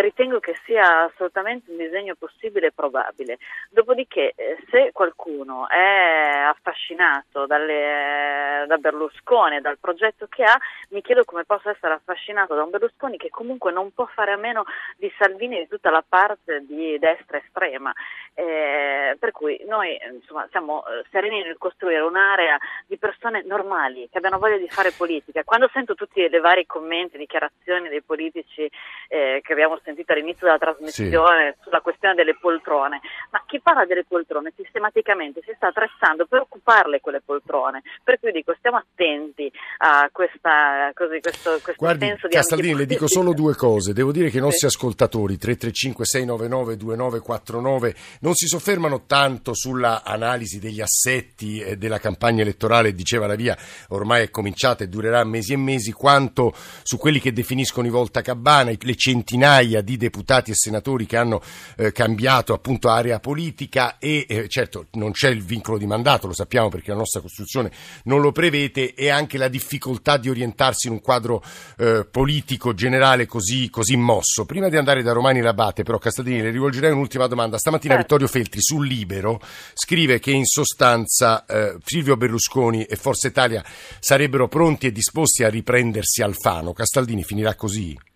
ritengo 0.09 0.39
che 0.39 0.55
sia 0.65 1.03
assolutamente 1.03 1.69
un 1.71 1.77
disegno 1.77 2.15
possibile 2.15 2.67
e 2.67 2.71
probabile. 2.71 3.37
Dopodiché, 3.69 4.33
eh, 4.35 4.57
se 4.69 4.89
qualcuno 4.91 5.69
è 5.69 6.43
affascinato 6.47 7.45
dalle, 7.45 8.65
da 8.67 8.77
Berlusconi, 8.77 9.61
dal 9.61 9.77
progetto 9.77 10.27
che 10.27 10.43
ha, 10.43 10.57
mi 10.89 11.01
chiedo 11.01 11.23
come 11.23 11.45
possa 11.45 11.69
essere 11.69 11.93
affascinato 11.93 12.55
da 12.55 12.63
un 12.63 12.71
Berlusconi 12.71 13.17
che 13.17 13.29
comunque 13.29 13.71
non 13.71 13.93
può 13.93 14.05
fare 14.07 14.31
a 14.31 14.37
meno 14.37 14.65
di 14.97 15.11
Salvini 15.17 15.57
e 15.57 15.61
di 15.61 15.67
tutta 15.67 15.91
la 15.91 16.03
parte 16.07 16.65
di 16.65 16.97
destra 16.97 17.37
estrema. 17.37 17.93
Eh, 18.33 19.15
per 19.19 19.31
cui 19.31 19.61
noi 19.67 19.99
insomma, 20.11 20.47
siamo 20.49 20.85
eh, 20.85 21.03
sereni 21.11 21.43
nel 21.43 21.57
costruire 21.57 21.99
un'area 22.01 22.57
di 22.87 22.97
persone 22.97 23.43
normali 23.43 24.07
che 24.09 24.17
abbiano 24.17 24.39
voglia 24.39 24.57
di 24.57 24.69
fare 24.69 24.91
politica. 24.91 25.43
Quando 25.43 25.69
sento 25.71 25.93
tutti 25.93 26.21
i 26.21 26.39
vari 26.39 26.65
commenti, 26.65 27.17
dichiarazioni 27.17 27.89
dei 27.89 28.01
politici 28.01 28.69
eh, 29.09 29.41
che 29.43 29.51
abbiamo 29.51 29.77
sentito 29.83 29.98
sentito 29.99 30.13
all'inizio 30.13 30.47
della 30.47 30.57
trasmissione 30.57 31.53
sì. 31.55 31.63
sulla 31.63 31.81
questione 31.81 32.15
delle 32.15 32.35
poltrone, 32.39 33.01
ma 33.31 33.43
chi 33.45 33.59
parla 33.59 33.85
delle 33.85 34.05
poltrone 34.07 34.53
sistematicamente 34.55 35.41
si 35.43 35.51
sta 35.55 35.67
attrezzando 35.67 36.25
per 36.25 36.41
occuparle 36.41 37.01
quelle 37.01 37.21
poltrone, 37.21 37.81
per 38.03 38.19
cui 38.19 38.31
dico 38.31 38.53
stiamo 38.57 38.77
attenti 38.77 39.51
a 39.79 40.09
questa, 40.11 40.91
così, 40.93 41.19
questo, 41.19 41.51
questo 41.61 41.73
Guardi, 41.77 42.05
senso 42.05 42.27
di 42.27 42.33
Castaldini, 42.33 42.75
le 42.75 42.85
dico 42.85 43.07
solo 43.07 43.33
due 43.33 43.55
cose, 43.55 43.93
devo 43.93 44.11
dire 44.11 44.29
che 44.29 44.37
i 44.37 44.41
nostri 44.41 44.69
sì. 44.69 44.75
ascoltatori 44.75 45.37
335 45.37 46.05
699 46.05 46.77
2949 46.77 47.95
non 48.21 48.33
si 48.33 48.47
soffermano 48.47 49.05
tanto 49.05 49.53
sulla 49.53 50.03
analisi 50.03 50.59
degli 50.59 50.81
assetti 50.81 51.77
della 51.77 51.99
campagna 51.99 52.41
elettorale, 52.41 52.93
diceva 52.93 53.27
la 53.27 53.35
via, 53.35 53.57
ormai 53.89 54.23
è 54.23 54.29
cominciata 54.29 54.83
e 54.83 54.87
durerà 54.87 55.23
mesi 55.23 55.53
e 55.53 55.57
mesi, 55.57 55.91
quanto 55.91 56.53
su 56.83 56.97
quelli 56.97 57.19
che 57.19 57.33
definiscono 57.33 57.87
i 57.87 57.91
volta 57.91 58.21
cabana, 58.21 58.71
le 58.77 58.95
centinaia 58.95 59.81
di 59.81 59.88
deputati 59.97 60.51
e 60.51 60.55
senatori 60.55 61.05
che 61.05 61.17
hanno 61.17 61.41
eh, 61.77 61.91
cambiato 61.91 62.53
appunto 62.53 62.89
area 62.89 63.19
politica 63.19 63.97
e 63.97 64.25
eh, 64.27 64.47
certo 64.47 64.87
non 64.93 65.11
c'è 65.11 65.29
il 65.29 65.43
vincolo 65.43 65.77
di 65.77 65.85
mandato, 65.85 66.27
lo 66.27 66.33
sappiamo 66.33 66.69
perché 66.69 66.91
la 66.91 66.97
nostra 66.97 67.21
Costituzione 67.21 67.71
non 68.03 68.21
lo 68.21 68.31
prevede 68.31 68.93
e 68.93 69.09
anche 69.09 69.37
la 69.37 69.47
difficoltà 69.47 70.17
di 70.17 70.29
orientarsi 70.29 70.87
in 70.87 70.93
un 70.93 71.01
quadro 71.01 71.43
eh, 71.77 72.07
politico 72.09 72.73
generale 72.73 73.25
così, 73.25 73.69
così, 73.69 73.95
mosso. 73.95 74.45
Prima 74.45 74.69
di 74.69 74.77
andare 74.77 75.03
da 75.03 75.11
Romani 75.11 75.41
Labate 75.41 75.83
però 75.83 75.97
Castadini 75.97 76.41
le 76.41 76.51
rivolgerei 76.51 76.91
un'ultima 76.91 77.27
domanda. 77.27 77.57
Stamattina 77.57 77.95
certo. 77.95 78.15
Vittorio 78.15 78.27
Feltri 78.27 78.61
sul 78.61 78.87
Libero 78.87 79.39
scrive 79.73 80.19
che 80.19 80.31
in 80.31 80.45
sostanza 80.45 81.45
eh, 81.45 81.77
Silvio 81.83 82.17
Berlusconi 82.17 82.83
e 82.83 82.95
Forza 82.95 83.27
Italia 83.27 83.63
sarebbero 83.99 84.47
pronti 84.47 84.87
e 84.87 84.91
disposti 84.91 85.43
a 85.43 85.49
riprendersi 85.49 86.21
Alfano. 86.21 86.73
Castaldini 86.73 87.23
finirà 87.23 87.55
così? 87.55 88.08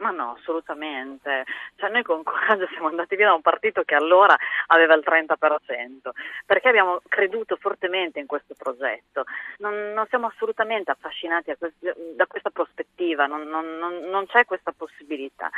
Ma 0.00 0.10
no, 0.10 0.36
assolutamente. 0.38 1.44
Cioè, 1.76 1.90
noi 1.90 2.02
con 2.02 2.22
coraggio 2.22 2.66
siamo 2.68 2.88
andati 2.88 3.16
via 3.16 3.26
da 3.26 3.34
un 3.34 3.42
partito 3.42 3.82
che 3.82 3.94
allora 3.94 4.36
aveva 4.68 4.94
il 4.94 5.04
30%, 5.06 6.10
perché 6.46 6.68
abbiamo 6.68 7.00
creduto 7.06 7.56
fortemente 7.56 8.18
in 8.18 8.26
questo 8.26 8.54
progetto. 8.56 9.24
Non, 9.58 9.92
non 9.92 10.06
siamo 10.08 10.26
assolutamente 10.26 10.90
affascinati 10.90 11.54
quest- 11.58 12.14
da 12.16 12.26
questa 12.26 12.48
prospettiva, 12.48 13.26
non, 13.26 13.42
non, 13.42 13.66
non, 14.08 14.26
c'è 14.26 14.46
questa 14.46 14.72
possibilità. 14.72 15.50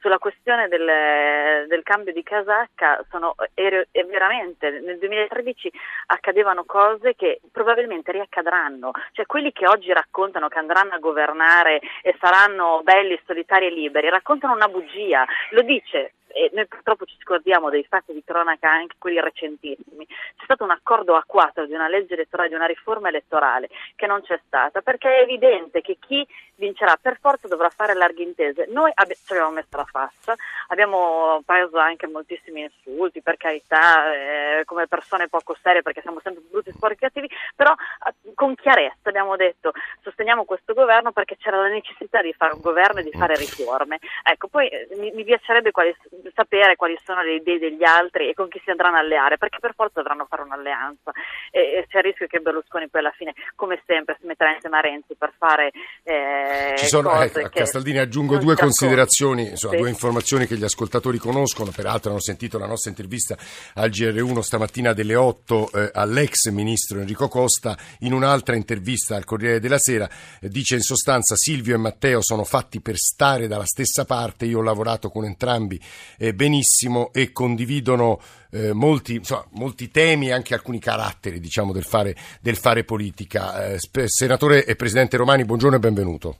Sulla 0.00 0.18
questione 0.18 0.68
del, 0.68 0.86
del 0.86 1.59
cambio 1.90 2.12
di 2.12 2.22
casacca, 2.22 3.04
sono, 3.10 3.34
ero, 3.54 3.82
veramente 4.06 4.70
nel 4.78 4.96
2013 4.98 5.72
accadevano 6.06 6.62
cose 6.62 7.16
che 7.16 7.40
probabilmente 7.50 8.12
riaccadranno. 8.12 8.92
Cioè, 9.10 9.26
quelli 9.26 9.50
che 9.50 9.66
oggi 9.66 9.92
raccontano 9.92 10.46
che 10.46 10.58
andranno 10.58 10.94
a 10.94 10.98
governare 10.98 11.80
e 12.02 12.14
saranno 12.20 12.80
belli, 12.84 13.20
solitari 13.26 13.66
e 13.66 13.70
liberi, 13.70 14.08
raccontano 14.08 14.52
una 14.52 14.68
bugia, 14.68 15.26
lo 15.50 15.62
dice 15.62 16.12
e 16.32 16.50
noi 16.52 16.66
purtroppo 16.66 17.04
ci 17.04 17.16
scordiamo 17.20 17.70
dei 17.70 17.84
fatti 17.84 18.12
di 18.12 18.22
cronaca 18.24 18.70
anche 18.70 18.96
quelli 18.98 19.20
recentissimi, 19.20 20.06
c'è 20.06 20.44
stato 20.44 20.64
un 20.64 20.70
accordo 20.70 21.14
a 21.14 21.24
quattro 21.26 21.66
di 21.66 21.74
una 21.74 21.88
legge 21.88 22.14
elettorale, 22.14 22.48
di 22.48 22.54
una 22.54 22.66
riforma 22.66 23.08
elettorale 23.08 23.68
che 23.96 24.06
non 24.06 24.22
c'è 24.22 24.40
stata, 24.46 24.80
perché 24.80 25.18
è 25.18 25.22
evidente 25.22 25.80
che 25.80 25.96
chi 25.98 26.26
vincerà 26.56 26.96
per 27.00 27.18
forza 27.20 27.48
dovrà 27.48 27.70
fare 27.70 27.94
larghe 27.94 28.22
intese. 28.22 28.66
Noi 28.68 28.90
abbi- 28.94 29.14
ci 29.14 29.32
abbiamo 29.32 29.50
messo 29.50 29.76
la 29.76 29.84
faccia, 29.84 30.36
abbiamo 30.68 31.42
preso 31.44 31.78
anche 31.78 32.06
moltissimi 32.06 32.60
insulti, 32.62 33.22
per 33.22 33.36
carità, 33.36 34.12
eh, 34.14 34.64
come 34.64 34.86
persone 34.86 35.28
poco 35.28 35.56
serie 35.62 35.82
perché 35.82 36.02
siamo 36.02 36.20
sempre 36.20 36.42
brutti, 36.48 36.70
sporchi 36.70 36.96
cattivi, 36.96 37.28
però 37.56 37.72
eh, 37.72 38.32
con 38.34 38.54
chiarezza 38.54 39.08
abbiamo 39.08 39.36
detto 39.36 39.72
sosteniamo 40.02 40.44
questo 40.44 40.74
governo 40.74 41.12
perché 41.12 41.36
c'era 41.36 41.60
la 41.60 41.68
necessità 41.68 42.20
di 42.20 42.32
fare 42.32 42.54
un 42.54 42.60
governo 42.60 43.00
e 43.00 43.04
di 43.04 43.12
fare 43.12 43.36
riforme. 43.36 43.98
Ecco, 44.22 44.48
poi 44.48 44.68
eh, 44.68 44.88
mi, 44.96 45.10
mi 45.12 45.24
piacerebbe 45.24 45.70
quali 45.70 45.94
sapere 46.34 46.76
quali 46.76 46.98
sono 47.04 47.22
le 47.22 47.36
idee 47.36 47.58
degli 47.58 47.84
altri 47.84 48.28
e 48.28 48.34
con 48.34 48.48
chi 48.48 48.60
si 48.64 48.70
andranno 48.70 48.96
a 48.96 49.00
alleare, 49.00 49.38
perché 49.38 49.58
per 49.60 49.74
forza 49.74 50.00
dovranno 50.00 50.26
fare 50.28 50.42
un'alleanza. 50.42 51.12
E, 51.50 51.60
e 51.60 51.86
c'è 51.88 51.98
il 51.98 52.04
rischio 52.04 52.26
che 52.26 52.40
Berlusconi 52.40 52.88
poi 52.88 53.00
alla 53.00 53.14
fine, 53.16 53.34
come 53.54 53.82
sempre, 53.86 54.16
si 54.20 54.26
metterà 54.26 54.52
insieme 54.52 54.78
a 54.78 54.80
Renzi 54.80 55.14
per 55.16 55.32
fare 55.36 55.70
eh, 56.02 56.74
Ci 56.76 56.86
sono, 56.86 57.20
ecco, 57.20 57.40
a 57.40 57.48
Castaldini 57.48 57.98
aggiungo 57.98 58.38
due 58.38 58.56
considerazioni, 58.56 59.50
insomma, 59.50 59.74
sì. 59.74 59.80
due 59.80 59.88
informazioni 59.88 60.46
che 60.46 60.56
gli 60.56 60.64
ascoltatori 60.64 61.18
conoscono, 61.18 61.70
peraltro 61.74 62.10
hanno 62.10 62.20
sentito 62.20 62.58
la 62.58 62.66
nostra 62.66 62.90
intervista 62.90 63.36
al 63.74 63.90
GR1 63.90 64.38
stamattina 64.40 64.92
delle 64.92 65.14
8 65.14 65.70
eh, 65.72 65.90
all'ex 65.92 66.50
ministro 66.50 67.00
Enrico 67.00 67.28
Costa, 67.28 67.76
in 68.00 68.12
un'altra 68.12 68.56
intervista 68.56 69.16
al 69.16 69.24
Corriere 69.24 69.60
della 69.60 69.78
Sera. 69.78 70.08
Eh, 70.40 70.48
dice 70.48 70.74
in 70.74 70.82
sostanza 70.82 71.36
Silvio 71.36 71.74
e 71.74 71.78
Matteo 71.78 72.20
sono 72.22 72.44
fatti 72.44 72.80
per 72.80 72.96
stare 72.96 73.46
dalla 73.46 73.64
stessa 73.64 74.04
parte, 74.04 74.46
io 74.46 74.58
ho 74.58 74.62
lavorato 74.62 75.10
con 75.10 75.24
entrambi 75.24 75.80
eh, 76.20 76.34
benissimo 76.34 77.12
e 77.14 77.32
condividono 77.32 78.20
eh, 78.50 78.74
molti, 78.74 79.14
insomma, 79.14 79.46
molti, 79.52 79.90
temi 79.90 80.28
e 80.28 80.32
anche 80.32 80.52
alcuni 80.52 80.78
caratteri 80.78 81.40
diciamo, 81.40 81.72
del, 81.72 81.84
fare, 81.84 82.14
del, 82.42 82.56
fare, 82.56 82.84
politica. 82.84 83.72
Eh, 83.72 83.78
senatore 84.04 84.66
e 84.66 84.76
Presidente 84.76 85.16
Romani, 85.16 85.46
buongiorno 85.46 85.76
e 85.76 85.80
benvenuto. 85.80 86.36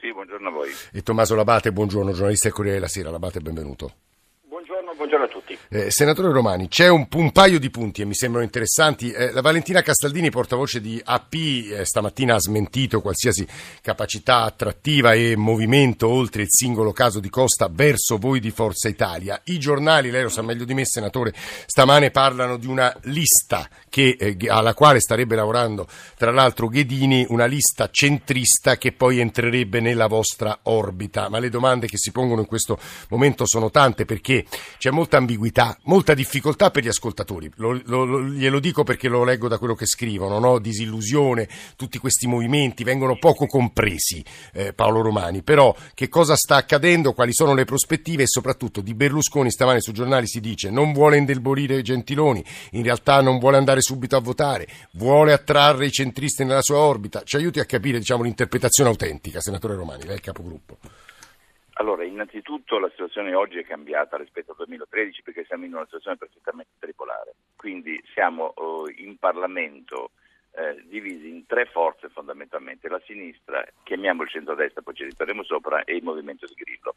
Sì, 0.00 0.12
buongiorno 0.12 0.48
a 0.48 0.52
voi. 0.52 0.70
E 0.92 1.02
Tommaso 1.02 1.34
Labate, 1.34 1.72
buongiorno, 1.72 2.12
giornalista 2.12 2.44
del 2.44 2.56
Corriere 2.56 2.76
della 2.76 2.88
Sera. 2.88 3.10
Labate, 3.10 3.40
benvenuto 3.40 3.94
buongiorno 5.10 5.24
a 5.24 5.28
tutti. 5.28 5.58
Eh, 5.70 5.90
senatore 5.90 6.32
Romani, 6.32 6.68
c'è 6.68 6.88
un, 6.88 7.06
un, 7.14 7.32
paio 7.32 7.58
di 7.58 7.70
punti 7.70 8.02
e 8.02 8.04
mi 8.04 8.14
sembrano 8.14 8.44
interessanti. 8.44 9.10
Eh, 9.10 9.32
la 9.32 9.40
Valentina 9.40 9.82
Castaldini, 9.82 10.30
portavoce 10.30 10.80
di 10.80 11.00
AP, 11.02 11.34
eh, 11.34 11.84
stamattina 11.84 12.34
ha 12.34 12.40
smentito 12.40 13.00
qualsiasi 13.00 13.46
capacità 13.80 14.42
attrattiva 14.42 15.12
e 15.12 15.36
movimento 15.36 16.08
oltre 16.08 16.42
il 16.42 16.48
singolo 16.50 16.92
caso 16.92 17.18
di 17.18 17.28
Costa 17.28 17.68
verso 17.70 18.18
voi 18.18 18.40
di 18.40 18.50
Forza 18.50 18.88
Italia. 18.88 19.40
I 19.44 19.58
giornali, 19.58 20.10
lei 20.10 20.22
lo 20.22 20.28
sa 20.28 20.42
meglio 20.42 20.64
di 20.64 20.74
me, 20.74 20.84
senatore, 20.84 21.32
stamane 21.34 22.10
parlano 22.10 22.56
di 22.56 22.66
una 22.66 22.94
lista 23.04 23.68
che, 23.88 24.16
eh, 24.18 24.36
alla 24.48 24.74
quale 24.74 25.00
starebbe 25.00 25.34
lavorando, 25.34 25.86
tra 26.16 26.30
l'altro 26.30 26.68
Ghedini, 26.68 27.26
una 27.30 27.46
lista 27.46 27.88
centrista 27.90 28.76
che 28.76 28.92
poi 28.92 29.18
entrerebbe 29.18 29.80
nella 29.80 30.06
vostra 30.06 30.58
orbita. 30.64 31.28
Ma 31.28 31.38
le 31.38 31.48
domande 31.48 31.86
che 31.86 31.96
si 31.96 32.12
pongono 32.12 32.40
in 32.40 32.46
questo 32.46 32.78
momento 33.08 33.46
sono 33.46 33.70
tante 33.70 34.04
perché 34.04 34.44
c'è 34.78 34.90
c'è 34.90 34.96
molta 35.00 35.16
ambiguità, 35.16 35.78
molta 35.84 36.12
difficoltà 36.12 36.70
per 36.70 36.84
gli 36.84 36.88
ascoltatori. 36.88 37.50
Lo, 37.56 37.80
lo, 37.84 38.22
glielo 38.22 38.60
dico 38.60 38.84
perché 38.84 39.08
lo 39.08 39.24
leggo 39.24 39.48
da 39.48 39.56
quello 39.56 39.74
che 39.74 39.86
scrivono, 39.86 40.38
no? 40.38 40.58
disillusione, 40.58 41.48
tutti 41.74 41.96
questi 41.96 42.26
movimenti 42.26 42.84
vengono 42.84 43.16
poco 43.16 43.46
compresi, 43.46 44.22
eh, 44.52 44.74
Paolo 44.74 45.00
Romani. 45.00 45.42
Però 45.42 45.74
che 45.94 46.08
cosa 46.08 46.36
sta 46.36 46.56
accadendo, 46.56 47.14
quali 47.14 47.32
sono 47.32 47.54
le 47.54 47.64
prospettive 47.64 48.24
e 48.24 48.26
soprattutto 48.26 48.82
di 48.82 48.92
Berlusconi 48.92 49.50
stamane 49.50 49.80
sui 49.80 49.94
giornali 49.94 50.26
si 50.26 50.40
dice 50.40 50.68
non 50.68 50.92
vuole 50.92 51.16
indebolire 51.16 51.80
Gentiloni, 51.80 52.44
in 52.72 52.82
realtà 52.82 53.22
non 53.22 53.38
vuole 53.38 53.56
andare 53.56 53.80
subito 53.80 54.16
a 54.16 54.20
votare, 54.20 54.68
vuole 54.92 55.32
attrarre 55.32 55.86
i 55.86 55.90
centristi 55.90 56.44
nella 56.44 56.60
sua 56.60 56.76
orbita. 56.76 57.22
Ci 57.24 57.36
aiuti 57.36 57.58
a 57.58 57.64
capire 57.64 57.98
diciamo, 57.98 58.22
l'interpretazione 58.22 58.90
autentica, 58.90 59.40
senatore 59.40 59.76
Romani, 59.76 60.02
lei 60.02 60.12
è 60.12 60.14
il 60.16 60.20
capogruppo. 60.20 60.76
Allora, 61.74 62.04
innanzitutto 62.04 62.78
la 62.78 62.90
situazione 62.90 63.34
oggi 63.34 63.58
è 63.58 63.64
cambiata 63.64 64.16
rispetto 64.16 64.50
al 64.50 64.56
2013 64.58 65.22
perché 65.22 65.44
siamo 65.44 65.64
in 65.64 65.74
una 65.74 65.84
situazione 65.84 66.16
perfettamente 66.16 66.72
tripolare. 66.78 67.34
Quindi 67.56 68.02
siamo 68.12 68.52
eh, 68.54 69.02
in 69.02 69.16
Parlamento 69.18 70.10
eh, 70.52 70.82
divisi 70.86 71.28
in 71.28 71.46
tre 71.46 71.66
forze 71.66 72.08
fondamentalmente, 72.08 72.88
la 72.88 73.00
sinistra, 73.04 73.64
chiamiamo 73.84 74.22
il 74.22 74.28
centro-destra, 74.28 74.82
poi 74.82 74.94
ci 74.94 75.04
ritorneremo 75.04 75.44
sopra, 75.44 75.84
e 75.84 75.94
il 75.96 76.02
movimento 76.02 76.46
di 76.46 76.54
Grillo. 76.54 76.94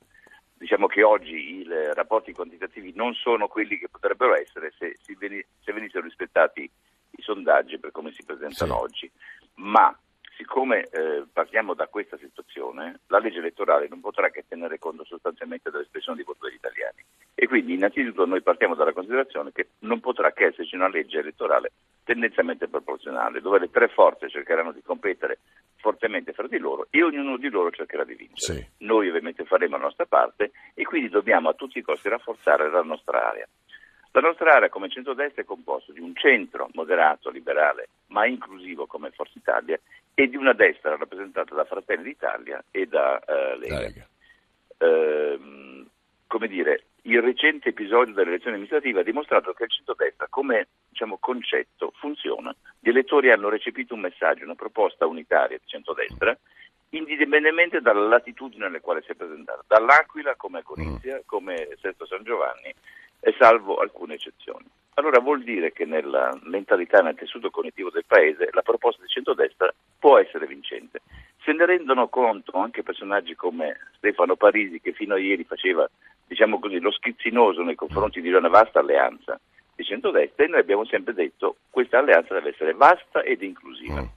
Diciamo 0.57 0.87
che 0.87 1.03
oggi 1.03 1.59
i 1.59 1.67
rapporti 1.93 2.33
quantitativi 2.33 2.93
non 2.95 3.13
sono 3.13 3.47
quelli 3.47 3.77
che 3.77 3.89
potrebbero 3.89 4.35
essere 4.35 4.73
se, 4.77 4.97
se 5.01 5.73
venissero 5.73 6.03
rispettati 6.03 6.69
i 7.15 7.21
sondaggi 7.21 7.77
per 7.77 7.91
come 7.91 8.11
si 8.11 8.23
presentano 8.23 8.75
sì. 8.75 8.81
oggi, 8.81 9.11
ma 9.55 9.95
siccome 10.35 10.89
eh, 10.89 11.23
partiamo 11.31 11.73
da 11.73 11.87
questa 11.87 12.17
situazione, 12.17 12.99
la 13.07 13.19
legge 13.19 13.39
elettorale 13.39 13.87
non 13.87 13.99
potrà 13.99 14.29
che 14.29 14.45
tenere 14.47 14.79
conto 14.79 15.03
sostanzialmente 15.03 15.69
dell'espressione 15.69 16.17
di 16.17 16.23
voto 16.23 16.45
degli 16.45 16.55
italiani. 16.55 17.03
E 17.35 17.47
quindi 17.47 17.73
innanzitutto 17.73 18.25
noi 18.25 18.41
partiamo 18.41 18.75
dalla 18.75 18.93
considerazione 18.93 19.51
che 19.51 19.69
non 19.79 19.99
potrà 19.99 20.31
che 20.31 20.45
esserci 20.45 20.75
una 20.75 20.87
legge 20.87 21.19
elettorale 21.19 21.71
tendenzialmente 22.03 22.67
proporzionale, 22.67 23.41
dove 23.41 23.59
le 23.59 23.69
tre 23.69 23.87
forze 23.87 24.29
cercheranno 24.29 24.71
di 24.71 24.81
competere 24.81 25.39
fortemente 25.77 26.31
fra 26.33 26.47
di 26.47 26.57
loro 26.57 26.87
e 26.89 27.03
ognuno 27.03 27.37
di 27.37 27.49
loro 27.49 27.71
cercherà 27.71 28.03
di 28.03 28.15
vincere. 28.15 28.59
Sì. 28.59 28.85
Noi 28.85 29.09
ovviamente 29.09 29.43
faremo 29.45 29.77
la 29.77 29.83
nostra 29.83 30.05
parte 30.05 30.51
e 30.73 30.83
quindi 30.83 31.09
dobbiamo 31.09 31.49
a 31.49 31.53
tutti 31.53 31.79
i 31.79 31.81
costi 31.81 32.09
rafforzare 32.09 32.69
la 32.69 32.81
nostra 32.81 33.27
area. 33.27 33.47
La 34.11 34.21
nostra 34.21 34.53
area 34.53 34.69
come 34.69 34.89
centrodestra 34.89 35.41
è 35.41 35.45
composta 35.45 35.91
di 35.91 35.99
un 35.99 36.15
centro 36.15 36.69
moderato, 36.73 37.31
liberale, 37.31 37.89
ma 38.07 38.27
inclusivo 38.27 38.85
come 38.85 39.09
Forza 39.09 39.33
Italia 39.35 39.79
e 40.13 40.27
di 40.27 40.35
una 40.35 40.53
destra 40.53 40.95
rappresentata 40.95 41.55
da 41.55 41.65
Fratelli 41.65 42.03
d'Italia 42.03 42.63
e 42.71 42.85
da 42.85 43.21
uh, 43.25 43.59
Lega. 43.59 44.07
Uh, 44.77 45.85
come 46.27 46.47
dire, 46.47 46.85
il 47.03 47.21
recente 47.21 47.69
episodio 47.69 48.13
delle 48.13 48.29
elezioni 48.29 48.55
amministrative 48.55 49.01
ha 49.01 49.03
dimostrato 49.03 49.53
che 49.53 49.63
il 49.63 49.71
centrodestra 49.71 50.27
come 50.29 50.67
diciamo, 50.89 51.17
concetto 51.17 51.91
funziona. 51.97 52.55
Gli 52.79 52.89
elettori 52.89 53.31
hanno 53.31 53.49
recepito 53.49 53.93
un 53.93 54.01
messaggio, 54.01 54.43
una 54.43 54.55
proposta 54.55 55.05
unitaria 55.05 55.57
di 55.57 55.67
centrodestra 55.67 56.37
indipendentemente 56.89 57.81
dalla 57.81 58.07
latitudine 58.07 58.65
nella 58.65 58.79
quale 58.79 59.01
si 59.01 59.11
è 59.11 59.15
presentato, 59.15 59.63
dall'Aquila 59.67 60.35
come 60.35 60.59
a 60.59 60.61
Gorizia, 60.61 61.21
come 61.25 61.69
Sesto 61.81 62.05
San 62.05 62.23
Giovanni, 62.23 62.73
e 63.19 63.35
salvo 63.37 63.77
alcune 63.77 64.15
eccezioni. 64.15 64.65
Allora 64.95 65.19
vuol 65.19 65.41
dire 65.43 65.71
che 65.71 65.85
nella 65.85 66.37
mentalità, 66.43 67.01
nel 67.01 67.15
tessuto 67.15 67.49
cognitivo 67.49 67.89
del 67.89 68.05
Paese, 68.05 68.49
la 68.51 68.61
proposta 68.61 69.01
di 69.01 69.07
centrodestra 69.07 69.73
può 69.97 70.19
essere 70.19 70.45
vincente. 70.45 71.01
Se 71.43 71.51
ne 71.51 71.65
rendono 71.65 72.07
conto 72.09 72.57
anche 72.57 72.83
personaggi 72.83 73.35
come 73.35 73.77
Stefano 73.97 74.35
Parisi, 74.35 74.79
che 74.79 74.93
fino 74.93 75.15
a 75.15 75.19
ieri 75.19 75.43
faceva 75.43 75.89
diciamo 76.27 76.59
così, 76.59 76.79
lo 76.79 76.91
schizzinoso 76.91 77.63
nei 77.63 77.75
confronti 77.75 78.21
di 78.21 78.31
una 78.31 78.47
vasta 78.49 78.79
alleanza 78.79 79.39
di 79.75 79.83
centrodestra, 79.83 80.45
e 80.45 80.47
noi 80.47 80.59
abbiamo 80.59 80.85
sempre 80.85 81.13
detto 81.13 81.53
che 81.53 81.57
questa 81.69 81.97
alleanza 81.97 82.35
deve 82.35 82.49
essere 82.49 82.73
vasta 82.73 83.23
ed 83.23 83.41
inclusiva. 83.41 84.07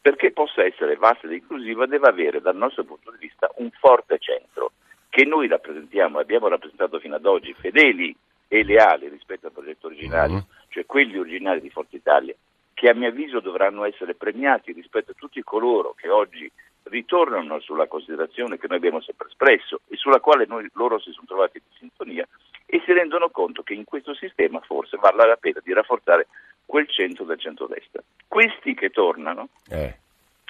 Perché 0.00 0.32
possa 0.32 0.64
essere 0.64 0.96
vasta 0.96 1.26
ed 1.26 1.34
inclusiva 1.34 1.86
deve 1.86 2.08
avere 2.08 2.40
dal 2.40 2.56
nostro 2.56 2.84
punto 2.84 3.10
di 3.10 3.18
vista 3.20 3.50
un 3.56 3.70
forte 3.70 4.18
centro 4.18 4.72
che 5.10 5.24
noi 5.24 5.46
rappresentiamo 5.46 6.18
e 6.18 6.22
abbiamo 6.22 6.48
rappresentato 6.48 6.98
fino 6.98 7.14
ad 7.14 7.26
oggi, 7.26 7.52
fedeli 7.52 8.16
e 8.52 8.64
leali 8.64 9.08
rispetto 9.08 9.46
al 9.46 9.52
progetto 9.52 9.86
originario, 9.86 10.36
mm. 10.36 10.68
cioè 10.68 10.84
quelli 10.84 11.16
originari 11.16 11.62
di 11.62 11.70
Forza 11.70 11.96
Italia, 11.96 12.34
che 12.74 12.90
a 12.90 12.94
mio 12.94 13.08
avviso 13.08 13.40
dovranno 13.40 13.86
essere 13.86 14.14
premiati 14.14 14.72
rispetto 14.72 15.12
a 15.12 15.14
tutti 15.16 15.42
coloro 15.42 15.94
che 15.96 16.10
oggi 16.10 16.52
ritornano 16.82 17.60
sulla 17.60 17.86
considerazione 17.86 18.58
che 18.58 18.66
noi 18.68 18.76
abbiamo 18.76 19.00
sempre 19.00 19.28
espresso 19.28 19.80
e 19.88 19.96
sulla 19.96 20.20
quale 20.20 20.44
noi, 20.46 20.68
loro 20.74 20.98
si 20.98 21.12
sono 21.12 21.24
trovati 21.26 21.62
in 21.64 21.78
sintonia 21.78 22.28
e 22.66 22.82
si 22.84 22.92
rendono 22.92 23.30
conto 23.30 23.62
che 23.62 23.72
in 23.72 23.84
questo 23.84 24.14
sistema 24.14 24.60
forse 24.60 24.98
vale 25.00 25.26
la 25.26 25.36
pena 25.36 25.60
di 25.64 25.72
rafforzare 25.72 26.26
quel 26.66 26.86
centro 26.90 27.24
del 27.24 27.40
centrodestra. 27.40 28.02
Questi 28.28 28.74
che 28.74 28.90
tornano, 28.90 29.48
eh. 29.70 29.96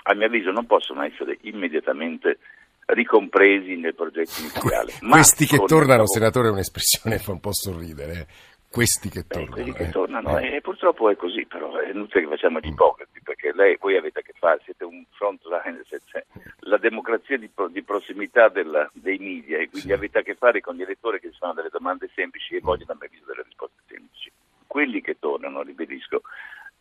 a 0.02 0.14
mio 0.14 0.26
avviso, 0.26 0.50
non 0.50 0.66
possono 0.66 1.04
essere 1.04 1.38
immediatamente 1.42 2.38
ricompresi 2.86 3.76
nel 3.76 3.94
progetto 3.94 4.40
iniziale. 4.40 4.92
Questi 5.08 5.46
che 5.46 5.58
tornano, 5.64 6.06
senatore, 6.06 6.48
è 6.48 6.50
un'espressione 6.50 7.16
che 7.16 7.22
fa 7.22 7.32
un 7.32 7.40
po' 7.40 7.52
sorridere. 7.52 8.12
Eh. 8.12 8.26
Questi 8.72 9.10
che 9.10 9.20
Beh, 9.20 9.34
tornano. 9.34 9.52
Quelli 9.52 9.72
che 9.72 9.82
eh. 9.84 9.90
tornano, 9.90 10.38
eh. 10.38 10.56
e 10.56 10.60
purtroppo 10.62 11.10
è 11.10 11.16
così, 11.16 11.44
però 11.44 11.76
è 11.76 11.90
inutile 11.90 12.22
che 12.22 12.28
facciamo 12.28 12.58
gli 12.58 12.68
ipocriti, 12.68 13.20
perché 13.22 13.52
lei, 13.52 13.76
voi 13.78 13.98
avete 13.98 14.20
a 14.20 14.22
che 14.22 14.32
fare, 14.34 14.62
siete 14.64 14.84
un 14.84 15.04
frontline, 15.10 15.82
siete 15.86 16.24
la 16.60 16.78
democrazia 16.78 17.36
di, 17.36 17.50
di 17.70 17.82
prossimità 17.82 18.48
della, 18.48 18.90
dei 18.94 19.18
media 19.18 19.58
e 19.58 19.68
quindi 19.68 19.88
sì. 19.88 19.92
avete 19.92 20.18
a 20.20 20.22
che 20.22 20.34
fare 20.36 20.62
con 20.62 20.74
gli 20.74 20.80
elettori 20.82 21.20
che 21.20 21.30
si 21.30 21.36
fanno 21.38 21.52
delle 21.52 21.68
domande 21.70 22.08
semplici 22.14 22.54
e 22.56 22.60
vogliono 22.60 22.92
a 22.92 22.96
mio 22.98 23.08
avviso 23.08 23.26
delle 23.26 23.42
risposte 23.44 23.82
semplici. 23.86 24.32
Quelli 24.66 25.02
che 25.02 25.18
tornano, 25.18 25.60
ribadisco, 25.60 26.22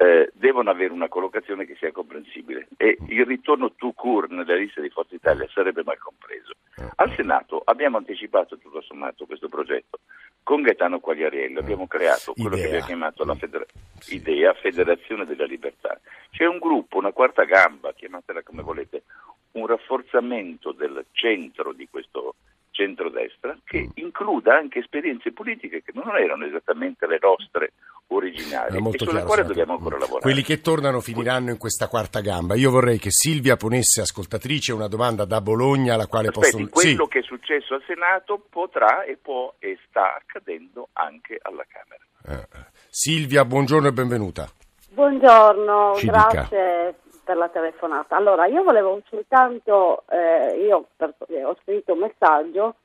eh, 0.02 0.32
devono 0.34 0.72
avere 0.72 0.92
una 0.92 1.08
collocazione 1.08 1.66
che 1.66 1.76
sia 1.76 1.92
comprensibile 1.92 2.70
e 2.76 2.98
il 3.10 3.24
ritorno 3.24 3.74
to 3.76 3.94
court 3.94 4.32
nella 4.32 4.56
lista 4.56 4.82
di 4.82 4.90
Forza 4.90 5.14
Italia 5.14 5.48
sarebbe 5.54 5.84
mal 5.84 6.00
compreso. 6.00 6.54
Al 6.96 7.14
Senato 7.14 7.62
abbiamo 7.64 7.98
anticipato 7.98 8.58
tutto 8.58 8.82
sommato 8.82 9.28
questo 9.28 9.48
progetto 9.48 10.00
con 10.42 10.64
Gaetano 10.64 11.00
Quagliariello, 11.00 11.60
abbiamo 11.60 11.86
creato 11.86 12.34
quello 12.34 12.56
Idea. 12.56 12.62
che 12.62 12.66
abbiamo 12.68 12.86
chiamato 12.88 13.26
la 13.26 13.36
federa- 13.36 13.66
Idea 14.08 14.54
Federazione 14.56 15.26
della 15.26 15.46
Libertà. 15.46 16.00
C'è 16.32 16.46
un 16.48 16.58
gruppo, 16.58 16.98
una 16.98 17.12
quarta 17.12 17.44
gamba, 17.44 17.94
chiamatela 17.94 18.42
come 18.42 18.64
volete, 18.64 19.04
un 19.52 19.68
rafforzamento 19.68 20.72
del 20.72 21.06
centro 21.12 21.74
di 21.74 21.88
questo 21.88 22.34
centrodestra 22.82 23.56
che 23.64 23.90
includa 23.96 24.58
anche 24.58 24.80
esperienze 24.80 25.32
politiche 25.32 25.84
che 25.84 25.92
non 25.94 26.16
erano 26.18 26.46
esattamente 26.46 27.06
le 27.06 27.20
nostre 27.22 27.74
originali 28.08 28.78
e 28.78 28.98
sulle 28.98 29.24
quali 29.24 29.46
dobbiamo 29.46 29.74
ancora 29.74 29.98
lavorare. 29.98 30.22
Quelli 30.22 30.42
che 30.42 30.62
tornano 30.62 31.00
finiranno 31.00 31.52
in 31.52 31.58
questa 31.58 31.88
quarta 31.88 32.20
gamba. 32.22 32.56
Io 32.56 32.72
vorrei 32.72 32.98
che 32.98 33.12
Silvia 33.12 33.56
ponesse 33.56 34.02
ascoltatrice 34.02 34.74
una 34.74 34.88
domanda 34.88 35.26
da 35.26 35.40
Bologna 35.42 35.94
alla 35.94 36.08
quale 36.08 36.30
Aspetti, 36.30 36.68
posso... 36.68 36.70
quello 36.70 37.06
che 37.06 37.20
è 37.20 37.24
successo 37.24 37.76
al 37.76 37.84
Senato 37.86 38.44
potrà 38.50 39.04
e 39.04 39.18
può 39.22 39.54
e 39.60 39.78
sta 39.88 40.16
accadendo 40.16 40.90
anche 40.94 41.38
alla 41.42 41.66
Camera. 41.68 42.02
Eh, 42.28 42.48
Silvia, 42.90 43.46
buongiorno 43.46 43.88
e 43.88 43.94
benvenuta. 43.94 44.50
Buongiorno, 44.90 45.96
Ci 45.96 46.08
grazie 46.08 46.96
per 47.32 47.38
la 47.38 47.48
telefonata. 47.48 48.18
Allora, 48.18 48.46
io 48.46 48.62
volevo 48.64 49.00
soltanto, 49.10 50.04
eh, 50.10 50.58
io 50.66 50.88
per- 50.98 51.16
eh, 51.30 51.46
ho 51.46 51.56
scritto 51.62 51.94
un 51.94 52.00
messaggio 52.00 52.76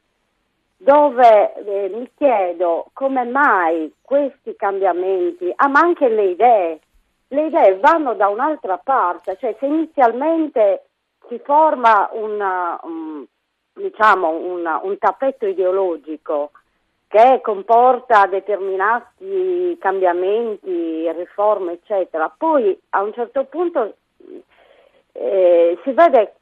dove 0.76 1.54
eh, 1.54 1.88
mi 1.88 2.08
chiedo 2.16 2.90
come 2.92 3.24
mai 3.24 3.92
questi 4.00 4.54
cambiamenti, 4.54 5.52
ah 5.56 5.68
ma 5.68 5.80
anche 5.80 6.08
le 6.08 6.24
idee, 6.26 6.80
le 7.28 7.46
idee 7.46 7.78
vanno 7.78 8.14
da 8.14 8.28
un'altra 8.28 8.78
parte, 8.78 9.36
cioè 9.40 9.56
se 9.58 9.66
inizialmente 9.66 10.84
si 11.28 11.40
forma 11.42 12.08
una, 12.12 12.78
un, 12.82 13.24
diciamo, 13.72 14.28
una- 14.28 14.78
un 14.82 14.96
tappeto 14.98 15.46
ideologico 15.46 16.52
che 17.08 17.40
comporta 17.42 18.26
determinati 18.26 19.76
cambiamenti, 19.80 21.10
riforme, 21.12 21.72
eccetera, 21.72 22.32
poi 22.36 22.78
a 22.90 23.02
un 23.02 23.12
certo 23.12 23.44
punto 23.44 23.94
eh, 25.12 25.78
si 25.82 25.92
vede 25.92 26.34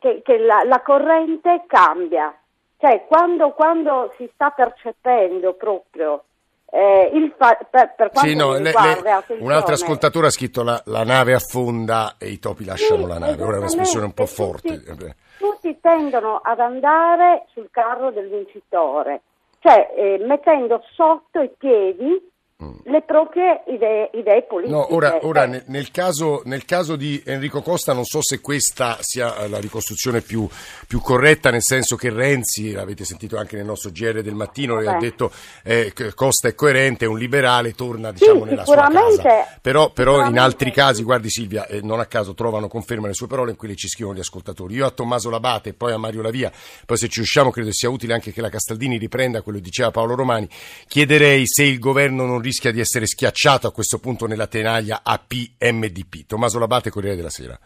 che, 0.00 0.22
che 0.22 0.38
la, 0.38 0.62
la 0.64 0.80
corrente 0.80 1.64
cambia, 1.66 2.34
cioè 2.78 3.04
quando, 3.06 3.50
quando 3.50 4.12
si 4.16 4.28
sta 4.34 4.50
percependo 4.50 5.54
proprio 5.54 6.24
eh, 6.70 7.10
il 7.14 7.32
fa- 7.36 7.58
per, 7.70 7.94
per 7.96 8.10
quanto 8.10 8.28
Sì, 8.28 8.34
no, 8.36 8.52
le- 8.52 8.60
le- 8.60 8.70
attenzione, 8.70 9.42
un 9.42 9.52
altro 9.52 9.74
ascoltatore 9.74 10.26
ha 10.26 10.30
scritto 10.30 10.62
la, 10.62 10.80
la 10.86 11.04
nave 11.04 11.32
affonda 11.34 12.16
e 12.18 12.28
i 12.28 12.38
topi 12.38 12.64
lasciano 12.64 13.06
la 13.06 13.18
nave. 13.18 13.42
Ora 13.42 13.56
è 13.56 13.58
un'espressione 13.58 14.04
un 14.04 14.12
po' 14.12 14.26
forte. 14.26 14.68
Eh, 14.74 15.14
tutti 15.38 15.78
tendono 15.80 16.40
ad 16.42 16.60
andare 16.60 17.46
sul 17.52 17.68
carro 17.70 18.10
del 18.10 18.28
vincitore, 18.28 19.22
cioè 19.60 19.92
eh, 19.96 20.18
mettendo 20.26 20.82
sotto 20.92 21.40
i 21.40 21.50
piedi 21.56 22.30
le 22.60 23.02
proprie 23.02 23.62
idee, 23.68 24.10
idee 24.14 24.42
politiche. 24.42 24.74
Mm. 24.74 24.78
No, 24.80 24.92
ora, 24.92 25.18
ora 25.22 25.44
Eh, 25.44 25.46
nel, 25.46 25.62
nel 25.66 25.92
caso, 25.92 26.42
nel 26.44 26.64
caso 26.64 26.96
di 26.96 27.22
Enrico 27.24 27.62
Costa 27.62 27.92
non 27.92 28.04
so 28.04 28.18
se 28.20 28.40
questa 28.40 28.96
sia 29.00 29.36
eh, 29.36 29.48
la 29.48 29.60
ricostruzione 29.60 30.22
più, 30.22 30.48
più 30.88 31.00
corretta, 31.00 31.50
nel 31.50 31.62
senso 31.62 31.94
che 31.94 32.10
Renzi, 32.10 32.72
l'avete 32.72 33.04
sentito 33.04 33.36
anche 33.36 33.54
nel 33.54 33.64
nostro 33.64 33.90
GR 33.90 34.22
del 34.22 34.34
mattino, 34.34 34.74
le 34.74 34.88
ha 34.88 34.92
Vabbè. 34.94 35.04
detto 35.04 35.30
eh, 35.62 35.92
che 35.94 36.12
Costa 36.14 36.48
è 36.48 36.56
coerente, 36.56 37.04
è 37.04 37.08
un 37.08 37.16
liberale, 37.16 37.74
torna 37.74 38.10
diciamo 38.10 38.44
nella 38.44 38.64
sua 38.64 38.88
casa. 38.88 39.46
Però, 39.62 39.90
però 39.90 40.26
in 40.26 40.36
altri 40.36 40.72
casi, 40.72 41.04
guardi 41.04 41.30
Silvia, 41.30 41.64
eh, 41.66 41.80
non 41.80 42.00
a 42.00 42.06
caso 42.06 42.34
trovano 42.34 42.66
conferma 42.66 43.06
le 43.06 43.14
sue 43.14 43.28
parole 43.28 43.52
in 43.52 43.56
cui 43.56 43.68
le 43.68 43.76
ci 43.76 43.86
scrivono 43.86 44.16
gli 44.16 44.20
ascoltatori. 44.20 44.74
Io 44.74 44.84
a 44.84 44.90
Tommaso 44.90 45.30
Labate 45.30 45.68
e 45.68 45.74
poi 45.74 45.92
a 45.92 45.96
Mario 45.96 46.22
Lavia, 46.22 46.50
poi 46.84 46.96
se 46.96 47.06
ci 47.06 47.18
riusciamo 47.18 47.52
credo 47.52 47.70
sia 47.70 47.88
utile 47.88 48.14
anche 48.14 48.32
che 48.32 48.40
la 48.40 48.48
Castaldini 48.48 48.98
riprenda 48.98 49.42
quello 49.42 49.58
che 49.58 49.64
diceva 49.64 49.92
Paolo 49.92 50.16
Romani, 50.16 50.48
chiederei 50.88 51.46
se 51.46 51.62
il 51.62 51.78
governo 51.78 52.26
non 52.26 52.46
rischia 52.48 52.72
di 52.72 52.80
essere 52.80 53.06
schiacciato 53.06 53.66
a 53.66 53.72
questo 53.72 53.98
punto 53.98 54.26
nella 54.26 54.46
tenaglia 54.46 55.02
AP-MDP. 55.04 56.26
Tommaso 56.26 56.58
Labate, 56.58 56.90
Corriere 56.90 57.16
della 57.16 57.28
Sera. 57.28 57.58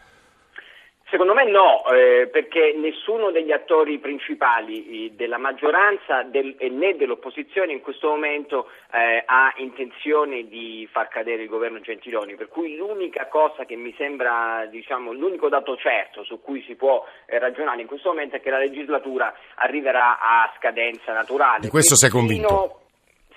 Secondo 1.09 1.35
me 1.35 1.45
no, 1.47 1.85
eh, 1.93 2.27
perché 2.27 2.73
nessuno 2.75 3.29
degli 3.29 3.51
attori 3.51 3.99
principali 3.99 5.05
eh, 5.05 5.11
della 5.15 5.37
maggioranza 5.37 6.23
del- 6.23 6.55
né 6.71 6.95
dell'opposizione 6.95 7.71
in 7.71 7.81
questo 7.81 8.07
momento 8.07 8.67
eh, 8.91 9.21
ha 9.23 9.53
intenzione 9.57 10.47
di 10.47 10.89
far 10.91 11.09
cadere 11.09 11.43
il 11.43 11.49
governo 11.49 11.79
Gentiloni, 11.81 12.33
per 12.33 12.47
cui 12.47 12.75
l'unica 12.75 13.27
cosa 13.27 13.63
che 13.63 13.75
mi 13.75 13.93
sembra, 13.95 14.65
diciamo, 14.71 15.13
l'unico 15.13 15.49
dato 15.49 15.77
certo 15.77 16.23
su 16.23 16.41
cui 16.41 16.63
si 16.65 16.73
può 16.73 17.05
eh, 17.27 17.37
ragionare 17.37 17.81
in 17.81 17.87
questo 17.87 18.09
momento 18.09 18.37
è 18.37 18.41
che 18.41 18.49
la 18.49 18.57
legislatura 18.57 19.31
arriverà 19.57 20.17
a 20.19 20.51
scadenza 20.57 21.13
naturale. 21.13 21.59
Di 21.59 21.69
questo 21.69 21.95
sei 21.95 22.09
convinto? 22.09 22.82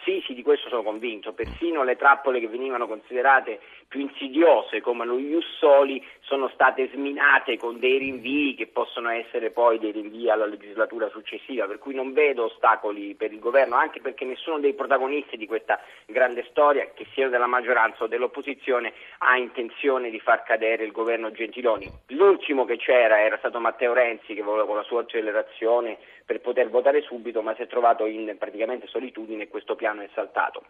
Sì, 0.06 0.22
sì, 0.24 0.34
di 0.34 0.42
questo 0.44 0.68
sono 0.68 0.84
convinto. 0.84 1.32
Persino 1.32 1.82
le 1.82 1.96
trappole 1.96 2.38
che 2.38 2.46
venivano 2.46 2.86
considerate 2.86 3.58
più 3.88 4.00
insidiose 4.00 4.80
come 4.80 5.04
lo 5.04 5.18
Ius 5.18 5.46
Soli 5.58 6.04
sono 6.20 6.48
state 6.48 6.90
sminate 6.92 7.56
con 7.56 7.78
dei 7.78 7.98
rinvii 7.98 8.54
che 8.54 8.66
possono 8.66 9.10
essere 9.10 9.50
poi 9.50 9.78
dei 9.78 9.92
rinvii 9.92 10.28
alla 10.28 10.46
legislatura 10.46 11.08
successiva, 11.08 11.66
per 11.66 11.78
cui 11.78 11.94
non 11.94 12.12
vedo 12.12 12.44
ostacoli 12.44 13.14
per 13.14 13.32
il 13.32 13.38
governo, 13.38 13.76
anche 13.76 14.00
perché 14.00 14.24
nessuno 14.24 14.58
dei 14.58 14.74
protagonisti 14.74 15.36
di 15.36 15.46
questa 15.46 15.80
grande 16.06 16.44
storia, 16.50 16.90
che 16.94 17.06
sia 17.12 17.28
della 17.28 17.46
maggioranza 17.46 18.04
o 18.04 18.06
dell'opposizione, 18.06 18.92
ha 19.18 19.36
intenzione 19.36 20.10
di 20.10 20.20
far 20.20 20.42
cadere 20.42 20.84
il 20.84 20.92
governo 20.92 21.30
Gentiloni. 21.30 21.88
L'ultimo 22.08 22.64
che 22.64 22.76
c'era 22.76 23.20
era 23.20 23.38
stato 23.38 23.60
Matteo 23.60 23.92
Renzi 23.92 24.34
che 24.34 24.42
voleva 24.42 24.66
con 24.66 24.76
la 24.76 24.82
sua 24.82 25.02
accelerazione 25.02 25.98
per 26.24 26.40
poter 26.40 26.68
votare 26.68 27.02
subito, 27.02 27.40
ma 27.42 27.54
si 27.54 27.62
è 27.62 27.66
trovato 27.66 28.06
in 28.06 28.34
praticamente 28.38 28.86
solitudine 28.88 29.44
e 29.44 29.48
questo 29.48 29.76
piano 29.76 30.02
è 30.02 30.08
saltato. 30.12 30.62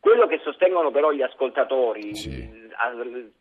Quello 0.00 0.26
che 0.26 0.40
sostengono 0.44 0.90
però 0.90 1.10
gli 1.10 1.22
ascoltatori, 1.22 2.12
a- 2.78 2.94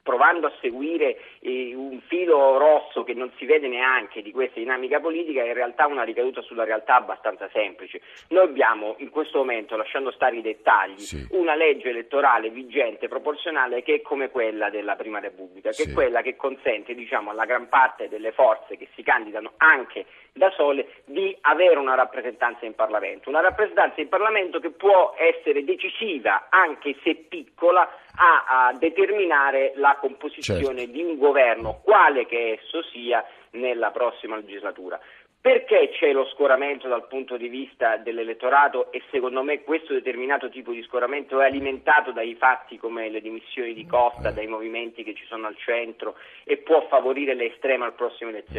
provando 0.04 0.48
a 0.48 0.54
seguire 0.60 1.20
eh, 1.40 1.74
un 1.76 2.02
filo 2.08 2.58
rosso 2.58 3.04
che 3.04 3.14
non 3.14 3.32
si 3.38 3.46
vede 3.46 3.68
neanche 3.68 4.22
di 4.22 4.32
questa 4.32 4.60
dinamica 4.60 5.00
politica 5.00 5.42
è 5.44 5.48
in 5.48 5.54
realtà 5.54 5.88
una 5.88 6.04
ricaduta 6.04 6.42
sulla 6.42 6.64
realtà 6.64 6.96
abbastanza 6.96 7.50
semplice. 7.54 8.02
Noi 8.30 8.44
abbiamo 8.46 8.96
in 8.98 9.10
questo 9.10 9.38
momento, 9.38 9.76
lasciando 9.76 10.12
stare 10.12 10.38
i 10.38 10.42
dettagli, 10.42 11.00
sì. 11.00 11.28
una 11.32 11.56
legge 11.56 11.90
elettorale 11.90 12.50
vigente, 12.50 13.08
proporzionale, 13.08 13.84
che 13.84 13.96
è 13.96 14.02
come 14.02 14.30
quella 14.30 14.70
della 14.70 14.96
Prima 14.96 15.20
Repubblica, 15.20 15.70
che 15.70 15.84
sì. 15.84 15.90
è 15.90 15.94
quella 15.94 16.22
che 16.22 16.36
consente 16.36 16.96
diciamo, 16.96 17.32
alla 17.32 17.46
gran 17.46 17.70
parte 17.70 18.10
delle 18.10 18.32
forze 18.32 18.78
che 18.78 18.88
si 18.96 19.04
candidano 19.04 19.54
anche 19.58 20.06
da 20.34 20.52
sole 20.52 21.02
di 21.06 21.36
avere 21.42 21.78
una 21.80 21.96
rappresentanza 21.96 22.66
in 22.66 22.76
Parlamento, 22.76 23.30
una 23.30 23.42
rappresentanza 23.42 24.00
in 24.02 24.08
Parlamento 24.08 24.60
che 24.60 24.70
può 24.70 25.14
essere 25.18 25.64
decisiva, 25.64 26.48
anche 26.50 26.96
se 27.04 27.16
piccola, 27.16 27.90
a, 28.18 28.68
a 28.68 28.74
determinare 28.74 29.74
la 29.76 29.98
composizione 30.00 30.80
certo. 30.80 30.92
di 30.92 31.02
un 31.02 31.18
governo, 31.18 31.80
quale 31.84 32.26
che 32.26 32.60
esso 32.60 32.84
sia, 32.92 33.24
nella 33.52 33.92
prossima 33.92 34.36
legislatura. 34.36 35.00
Perché 35.48 35.92
c'è 35.94 36.12
lo 36.12 36.26
scoramento 36.26 36.90
dal 36.90 37.08
punto 37.08 37.38
di 37.38 37.48
vista 37.48 37.96
dell'elettorato 37.96 38.92
e 38.92 39.02
secondo 39.12 39.44
me 39.44 39.64
questo 39.64 39.94
determinato 39.94 40.50
tipo 40.50 40.74
di 40.74 40.84
scoramento 40.84 41.40
è 41.40 41.46
alimentato 41.46 42.12
dai 42.12 42.36
fatti 42.36 42.78
come 42.78 43.08
le 43.08 43.22
dimissioni 43.22 43.74
di 43.74 43.86
Costa, 43.86 44.32
dai 44.32 44.48
movimenti 44.48 45.06
che 45.06 45.16
ci 45.16 45.24
sono 45.26 45.48
al 45.48 45.56
centro 45.56 46.18
e 46.44 46.58
può 46.58 46.86
favorire 46.90 47.34
l'estrema 47.34 47.86
al 47.86 47.94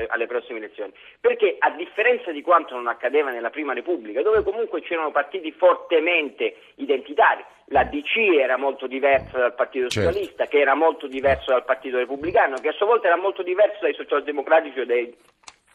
alle 0.07 0.27
prossime 0.27 0.61
elezioni? 0.61 0.91
Perché 1.21 1.57
a 1.59 1.69
differenza 1.73 2.33
di 2.33 2.41
quanto 2.41 2.75
non 2.75 2.87
accadeva 2.87 3.33
nella 3.33 3.51
Prima 3.51 3.75
Repubblica, 3.75 4.23
dove 4.23 4.43
comunque 4.43 4.81
c'erano 4.81 5.11
partiti 5.11 5.53
fortemente 5.53 6.57
identitari, 6.77 7.45
la 7.67 7.85
DC 7.85 8.17
era 8.41 8.57
molto 8.57 8.87
diversa 8.87 9.37
dal 9.37 9.55
Partito 9.55 9.89
certo. 9.89 10.09
Socialista, 10.09 10.47
che 10.47 10.59
era 10.59 10.75
molto 10.75 11.07
diverso 11.07 11.51
dal 11.51 11.67
Partito 11.67 11.99
Repubblicano, 11.99 12.57
che 12.57 12.69
a 12.69 12.73
sua 12.73 12.87
volta 12.87 13.09
era 13.09 13.17
molto 13.19 13.43
diverso 13.43 13.81
dai 13.83 13.93
socialdemocratici 13.93 14.81
o 14.81 14.87
dai 14.87 15.15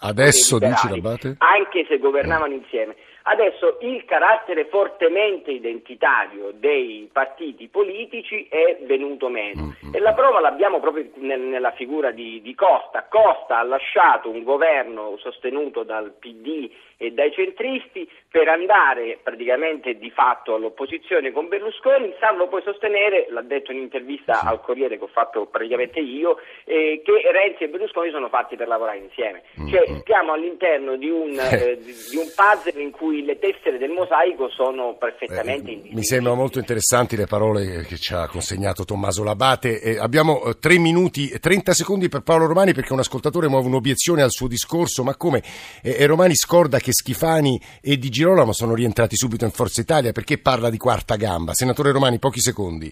Adesso 0.05 0.59
dici 0.59 0.89
Labate? 0.89 1.35
Anche 1.37 1.85
se 1.87 1.97
governavano 1.97 2.53
insieme. 2.53 2.95
Adesso 3.25 3.77
il 3.81 4.03
carattere 4.03 4.65
fortemente 4.65 5.51
identitario 5.51 6.51
dei 6.53 7.09
partiti 7.11 7.69
politici 7.69 8.47
è 8.49 8.79
venuto 8.81 9.29
meno 9.29 9.61
mm-hmm. 9.61 9.95
e 9.95 9.99
la 9.99 10.11
prova 10.13 10.41
l'abbiamo 10.41 10.81
proprio 10.81 11.07
nel, 11.15 11.39
nella 11.39 11.71
figura 11.71 12.11
di, 12.11 12.41
di, 12.41 12.53
Costa. 12.53 13.07
Costa 13.09 13.59
ha 13.59 13.63
lasciato 13.63 14.29
un 14.29 14.43
governo 14.43 15.15
sostenuto 15.19 15.83
dal 15.83 16.11
PD 16.19 16.69
e 16.97 17.11
dai 17.11 17.31
centristi 17.31 18.09
per 18.29 18.49
andare 18.49 19.19
praticamente 19.23 19.97
di 19.97 20.09
fatto 20.09 20.55
all'opposizione 20.55 21.31
con 21.31 21.47
Berlusconi, 21.47 22.13
salvo 22.19 22.47
poi 22.47 22.61
sostenere, 22.61 23.27
l'ha 23.29 23.41
detto 23.41 23.71
in 23.71 23.77
un'intervista 23.77 24.33
sì. 24.33 24.47
al 24.47 24.61
Corriere 24.61 24.97
che 24.97 25.03
ho 25.03 25.07
fatto 25.07 25.45
praticamente 25.45 25.99
io, 25.99 26.39
eh, 26.65 27.01
che 27.03 27.31
Renzi 27.31 27.63
e 27.63 27.69
Berlusconi 27.69 28.09
sono 28.11 28.27
fatti 28.27 28.55
per 28.57 28.67
lavorare 28.67 28.97
insieme. 28.97 29.43
Mm-hmm. 29.59 29.69
Cioè 29.69 29.99
stiamo 29.99 30.33
all'interno 30.33 30.95
di 30.97 31.09
un, 31.09 31.31
eh, 31.39 31.77
di 31.77 32.17
un 32.17 32.31
puzzle 32.35 32.81
in 32.81 32.91
cui 32.91 33.12
cui 33.13 33.23
le 33.23 33.37
tessere 33.37 33.77
del 33.77 33.91
mosaico 33.91 34.49
sono 34.49 34.95
perfettamente 34.95 35.71
eh, 35.71 35.89
Mi 35.91 36.03
sembrano 36.03 36.35
molto 36.35 36.57
interessanti 36.57 37.15
le 37.15 37.27
parole 37.27 37.83
che 37.83 37.97
ci 37.97 38.13
ha 38.13 38.27
consegnato 38.27 38.85
Tommaso 38.85 39.23
Labate. 39.23 39.79
Eh, 39.79 39.99
abbiamo 39.99 40.43
eh, 40.43 40.57
tre 40.57 40.79
minuti 40.79 41.29
e 41.29 41.37
30 41.37 41.73
secondi 41.73 42.09
per 42.09 42.21
Paolo 42.21 42.47
Romani 42.47 42.73
perché 42.73 42.93
un 42.93 42.99
ascoltatore 42.99 43.47
muove 43.47 43.67
un'obiezione 43.67 44.23
al 44.23 44.31
suo 44.31 44.47
discorso, 44.47 45.03
ma 45.03 45.15
come? 45.15 45.43
Eh, 45.83 45.95
e 45.99 46.05
Romani 46.07 46.33
scorda 46.33 46.79
che 46.79 46.91
Schifani 46.91 47.59
e 47.81 47.97
Di 47.97 48.09
Girolamo 48.09 48.51
sono 48.51 48.73
rientrati 48.73 49.15
subito 49.15 49.45
in 49.45 49.51
Forza 49.51 49.81
Italia, 49.81 50.11
perché 50.11 50.39
parla 50.39 50.71
di 50.71 50.77
quarta 50.77 51.15
gamba? 51.15 51.53
Senatore 51.53 51.91
Romani, 51.91 52.17
pochi 52.17 52.39
secondi. 52.39 52.91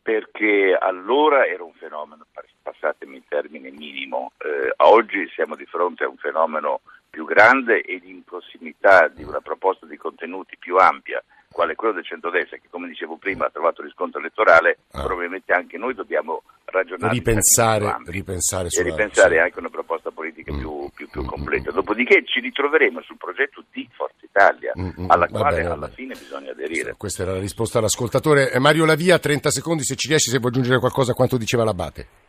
Perché 0.00 0.76
allora 0.78 1.46
era 1.46 1.64
un 1.64 1.72
fenomeno, 1.78 2.26
passatemi 2.62 3.16
il 3.16 3.24
termine 3.28 3.70
minimo, 3.70 4.32
eh, 4.38 4.72
oggi 4.76 5.26
siamo 5.34 5.56
di 5.56 5.64
fronte 5.64 6.04
a 6.04 6.08
un 6.08 6.16
fenomeno 6.16 6.80
più 7.14 7.24
grande 7.24 7.80
ed 7.82 8.02
in 8.02 8.24
prossimità 8.24 9.06
di 9.06 9.22
una 9.22 9.40
proposta 9.40 9.86
di 9.86 9.96
contenuti 9.96 10.56
più 10.58 10.78
ampia, 10.78 11.22
quale 11.48 11.76
quello 11.76 11.94
del 11.94 12.04
centrodestra, 12.04 12.56
che 12.56 12.66
come 12.68 12.88
dicevo 12.88 13.18
prima 13.18 13.46
ha 13.46 13.50
trovato 13.50 13.82
riscontro 13.82 14.18
elettorale, 14.18 14.78
ah. 14.90 15.02
probabilmente 15.04 15.52
anche 15.52 15.78
noi 15.78 15.94
dobbiamo 15.94 16.42
ragionare 16.64 17.12
ripensare, 17.12 17.96
ripensare 18.06 18.68
e 18.68 18.82
ripensare 18.82 19.38
anche 19.38 19.60
una 19.60 19.68
proposta 19.68 20.10
politica 20.10 20.52
mm. 20.52 20.58
più, 20.58 20.90
più, 20.92 21.08
più, 21.08 21.24
completa. 21.24 21.70
Dopodiché 21.70 22.24
ci 22.24 22.40
ritroveremo 22.40 23.00
sul 23.02 23.16
progetto 23.16 23.62
di 23.70 23.88
Forza 23.92 24.24
Italia, 24.24 24.72
mm, 24.76 25.02
mm, 25.02 25.10
alla 25.10 25.28
quale 25.28 25.58
bene, 25.58 25.68
alla 25.68 25.88
fine 25.88 26.14
bisogna 26.14 26.50
aderire. 26.50 26.96
Questa 26.98 27.22
era 27.22 27.34
la 27.34 27.38
risposta 27.38 27.78
all'ascoltatore. 27.78 28.50
Eh, 28.50 28.58
Mario 28.58 28.86
Lavia, 28.86 29.20
30 29.20 29.50
secondi, 29.50 29.84
se 29.84 29.94
ci 29.94 30.08
riesci, 30.08 30.30
se 30.30 30.38
vuoi 30.38 30.50
aggiungere 30.50 30.80
qualcosa 30.80 31.12
a 31.12 31.14
quanto 31.14 31.36
diceva 31.36 31.62
l'Abate. 31.62 32.24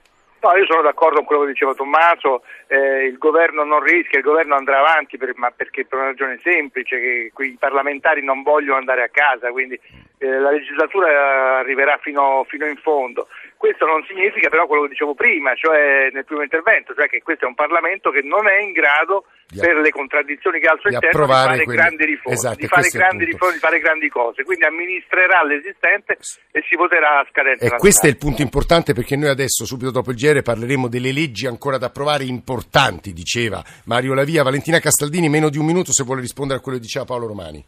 No, 0.45 0.55
io 0.55 0.65
sono 0.67 0.83
d'accordo 0.83 1.15
con 1.15 1.25
quello 1.25 1.41
che 1.41 1.53
diceva 1.53 1.73
Tommaso, 1.73 2.43
eh, 2.67 3.05
il 3.05 3.17
governo 3.17 3.63
non 3.63 3.81
rischia, 3.81 4.19
il 4.19 4.23
governo 4.23 4.53
andrà 4.53 4.77
avanti 4.77 5.17
per, 5.17 5.31
ma 5.37 5.49
perché 5.49 5.87
per 5.87 5.97
una 5.97 6.09
ragione 6.09 6.39
semplice, 6.43 7.31
che 7.33 7.43
i 7.43 7.57
parlamentari 7.59 8.23
non 8.23 8.43
vogliono 8.43 8.77
andare 8.77 9.01
a 9.01 9.09
casa, 9.09 9.49
quindi 9.49 9.73
eh, 10.19 10.27
la 10.27 10.51
legislatura 10.51 11.57
arriverà 11.57 11.97
fino, 11.97 12.45
fino 12.47 12.67
in 12.67 12.77
fondo. 12.77 13.27
Questo 13.65 13.87
non 13.87 14.05
significa 14.05 14.47
però 14.47 14.67
quello 14.67 14.83
che 14.83 14.89
dicevo 14.89 15.15
prima, 15.15 15.55
cioè 15.55 16.09
nel 16.13 16.23
primo 16.23 16.43
intervento, 16.43 16.93
cioè 16.93 17.07
che 17.07 17.23
questo 17.23 17.45
è 17.45 17.47
un 17.47 17.55
Parlamento 17.55 18.11
che 18.11 18.21
non 18.21 18.47
è 18.47 18.61
in 18.61 18.73
grado, 18.73 19.25
di 19.47 19.57
per 19.57 19.77
le 19.77 19.89
contraddizioni 19.89 20.59
che 20.59 20.67
ha 20.67 20.73
al 20.73 20.79
suo 20.79 20.91
interno, 20.91 21.25
di 21.25 21.31
fare 21.31 21.63
quelli... 21.63 21.79
grandi 21.79 22.05
riforme, 22.05 22.37
esatto, 22.37 22.55
di, 22.57 22.67
fare 22.67 22.89
grandi 22.89 23.25
riforme 23.25 23.53
di 23.55 23.59
fare 23.59 23.79
grandi 23.79 24.09
cose. 24.09 24.43
Quindi 24.43 24.65
amministrerà 24.65 25.43
l'esistente 25.43 26.19
e 26.51 26.63
si 26.69 26.75
voterà 26.75 27.21
a 27.21 27.27
scadenza. 27.31 27.65
E 27.65 27.79
questo 27.79 28.05
è 28.05 28.09
il 28.09 28.17
punto 28.17 28.43
importante 28.43 28.93
perché 28.93 29.15
noi 29.15 29.29
adesso, 29.29 29.65
subito 29.65 29.89
dopo 29.89 30.11
il 30.11 30.17
GR, 30.17 30.43
parleremo 30.43 30.87
delle 30.87 31.11
leggi 31.11 31.47
ancora 31.47 31.79
da 31.79 31.87
approvare 31.87 32.23
importanti, 32.23 33.13
diceva 33.13 33.63
Mario 33.85 34.13
Lavia. 34.13 34.43
Valentina 34.43 34.77
Castaldini, 34.77 35.27
meno 35.27 35.49
di 35.49 35.57
un 35.57 35.65
minuto 35.65 35.91
se 35.91 36.03
vuole 36.03 36.21
rispondere 36.21 36.59
a 36.59 36.61
quello 36.61 36.77
che 36.77 36.83
diceva 36.83 37.05
Paolo 37.05 37.25
Romani. 37.25 37.65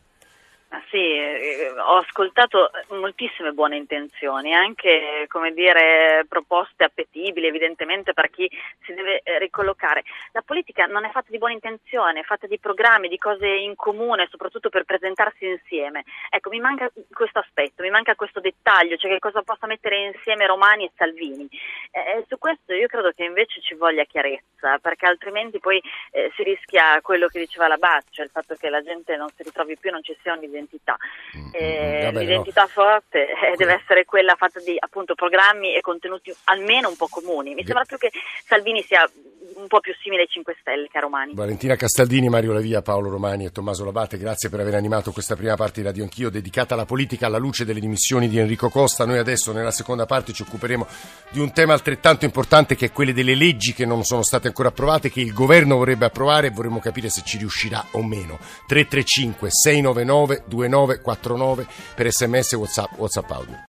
Ah, 0.69 0.83
sì, 0.91 1.16
ho 1.87 1.97
ascoltato 1.97 2.69
moltissime 2.89 3.51
buone 3.51 3.77
intenzioni, 3.77 4.53
anche 4.53 5.25
come 5.27 5.53
dire, 5.53 6.25
proposte 6.27 6.83
appetibili 6.83 7.47
evidentemente 7.47 8.13
per 8.13 8.29
chi 8.29 8.49
si 8.83 8.93
deve 8.93 9.21
eh, 9.23 9.39
ricollocare. 9.39 10.03
La 10.33 10.41
politica 10.41 10.85
non 10.85 11.05
è 11.05 11.11
fatta 11.11 11.27
di 11.29 11.37
buone 11.37 11.53
intenzioni, 11.53 12.19
è 12.19 12.23
fatta 12.23 12.47
di 12.47 12.59
programmi, 12.59 13.07
di 13.07 13.17
cose 13.17 13.47
in 13.47 13.75
comune, 13.75 14.27
soprattutto 14.29 14.69
per 14.69 14.83
presentarsi 14.83 15.45
insieme. 15.45 16.03
Ecco, 16.29 16.49
mi 16.49 16.59
manca 16.59 16.91
questo 17.11 17.39
aspetto, 17.39 17.83
mi 17.83 17.89
manca 17.89 18.15
questo 18.15 18.39
dettaglio, 18.39 18.97
cioè 18.97 19.11
che 19.11 19.19
cosa 19.19 19.41
possa 19.41 19.67
mettere 19.67 20.11
insieme 20.13 20.45
Romani 20.45 20.85
e 20.85 20.91
Salvini. 20.95 21.47
Eh, 21.91 22.25
su 22.27 22.37
questo 22.37 22.73
io 22.73 22.87
credo 22.87 23.11
che 23.15 23.23
invece 23.23 23.61
ci 23.61 23.75
voglia 23.75 24.03
chiarezza, 24.03 24.77
perché 24.79 25.05
altrimenti 25.05 25.59
poi 25.59 25.81
eh, 26.11 26.31
si 26.35 26.43
rischia 26.43 26.99
quello 27.01 27.27
che 27.27 27.39
diceva 27.39 27.67
la 27.67 27.77
Bat, 27.77 28.05
cioè 28.11 28.25
il 28.25 28.31
fatto 28.31 28.55
che 28.55 28.69
la 28.69 28.81
gente 28.81 29.15
non 29.15 29.29
si 29.29 29.43
ritrovi 29.43 29.77
più, 29.77 29.91
non 29.91 30.03
ci 30.03 30.15
sia 30.21 30.33
un'identità 30.33 30.55
l'identità. 30.57 30.97
Mm, 31.77 31.83
eh, 31.83 32.03
Vabbè, 32.03 32.19
l'identità 32.19 32.61
no. 32.63 32.67
forte 32.67 33.27
eh, 33.27 33.55
deve 33.55 33.73
essere 33.73 34.05
quella 34.05 34.35
fatta 34.35 34.59
di 34.59 34.75
appunto 34.79 35.15
programmi 35.15 35.75
e 35.75 35.81
contenuti 35.81 36.33
almeno 36.45 36.89
un 36.89 36.95
po' 36.95 37.07
comuni. 37.07 37.53
Mi 37.53 37.63
sembra 37.63 37.85
più 37.85 37.97
che 37.97 38.11
Salvini 38.45 38.81
sia 38.81 39.07
un 39.55 39.67
po' 39.67 39.79
più 39.79 39.93
simile 40.01 40.23
ai 40.23 40.27
5 40.27 40.55
Stelle 40.59 40.87
che 40.87 40.97
a 40.97 41.01
Romani. 41.01 41.33
Valentina 41.33 41.75
Castaldini, 41.75 42.29
Mario 42.29 42.53
Lavia, 42.53 42.81
Paolo 42.81 43.09
Romani 43.09 43.45
e 43.45 43.51
Tommaso 43.51 43.83
Labate, 43.83 44.17
grazie 44.17 44.49
per 44.49 44.59
aver 44.59 44.75
animato 44.75 45.11
questa 45.11 45.35
prima 45.35 45.55
parte 45.55 45.81
di 45.81 45.87
Radio 45.87 46.03
Anch'io 46.03 46.29
dedicata 46.29 46.75
alla 46.75 46.85
politica 46.85 47.25
alla 47.25 47.37
luce 47.37 47.65
delle 47.65 47.79
dimissioni 47.79 48.27
di 48.27 48.37
Enrico 48.37 48.69
Costa. 48.69 49.05
Noi 49.05 49.17
adesso 49.17 49.51
nella 49.51 49.71
seconda 49.71 50.05
parte 50.05 50.33
ci 50.33 50.43
occuperemo 50.43 50.85
di 51.29 51.39
un 51.39 51.51
tema 51.53 51.73
altrettanto 51.73 52.25
importante 52.25 52.75
che 52.75 52.87
è 52.87 52.91
quello 52.91 53.11
delle 53.11 53.35
leggi 53.35 53.73
che 53.73 53.85
non 53.85 54.03
sono 54.03 54.23
state 54.23 54.47
ancora 54.47 54.69
approvate, 54.69 55.09
che 55.09 55.21
il 55.21 55.33
governo 55.33 55.77
vorrebbe 55.77 56.05
approvare 56.05 56.47
e 56.47 56.51
vorremmo 56.51 56.79
capire 56.79 57.09
se 57.09 57.23
ci 57.23 57.37
riuscirà 57.37 57.83
o 57.91 58.03
meno. 58.03 58.37
335 58.67 59.49
699 59.49 60.43
2949 60.45 61.66
per 61.95 62.07
sms 62.07 62.53
WhatsApp, 62.53 62.97
WhatsApp 62.97 63.31
audio. 63.31 63.57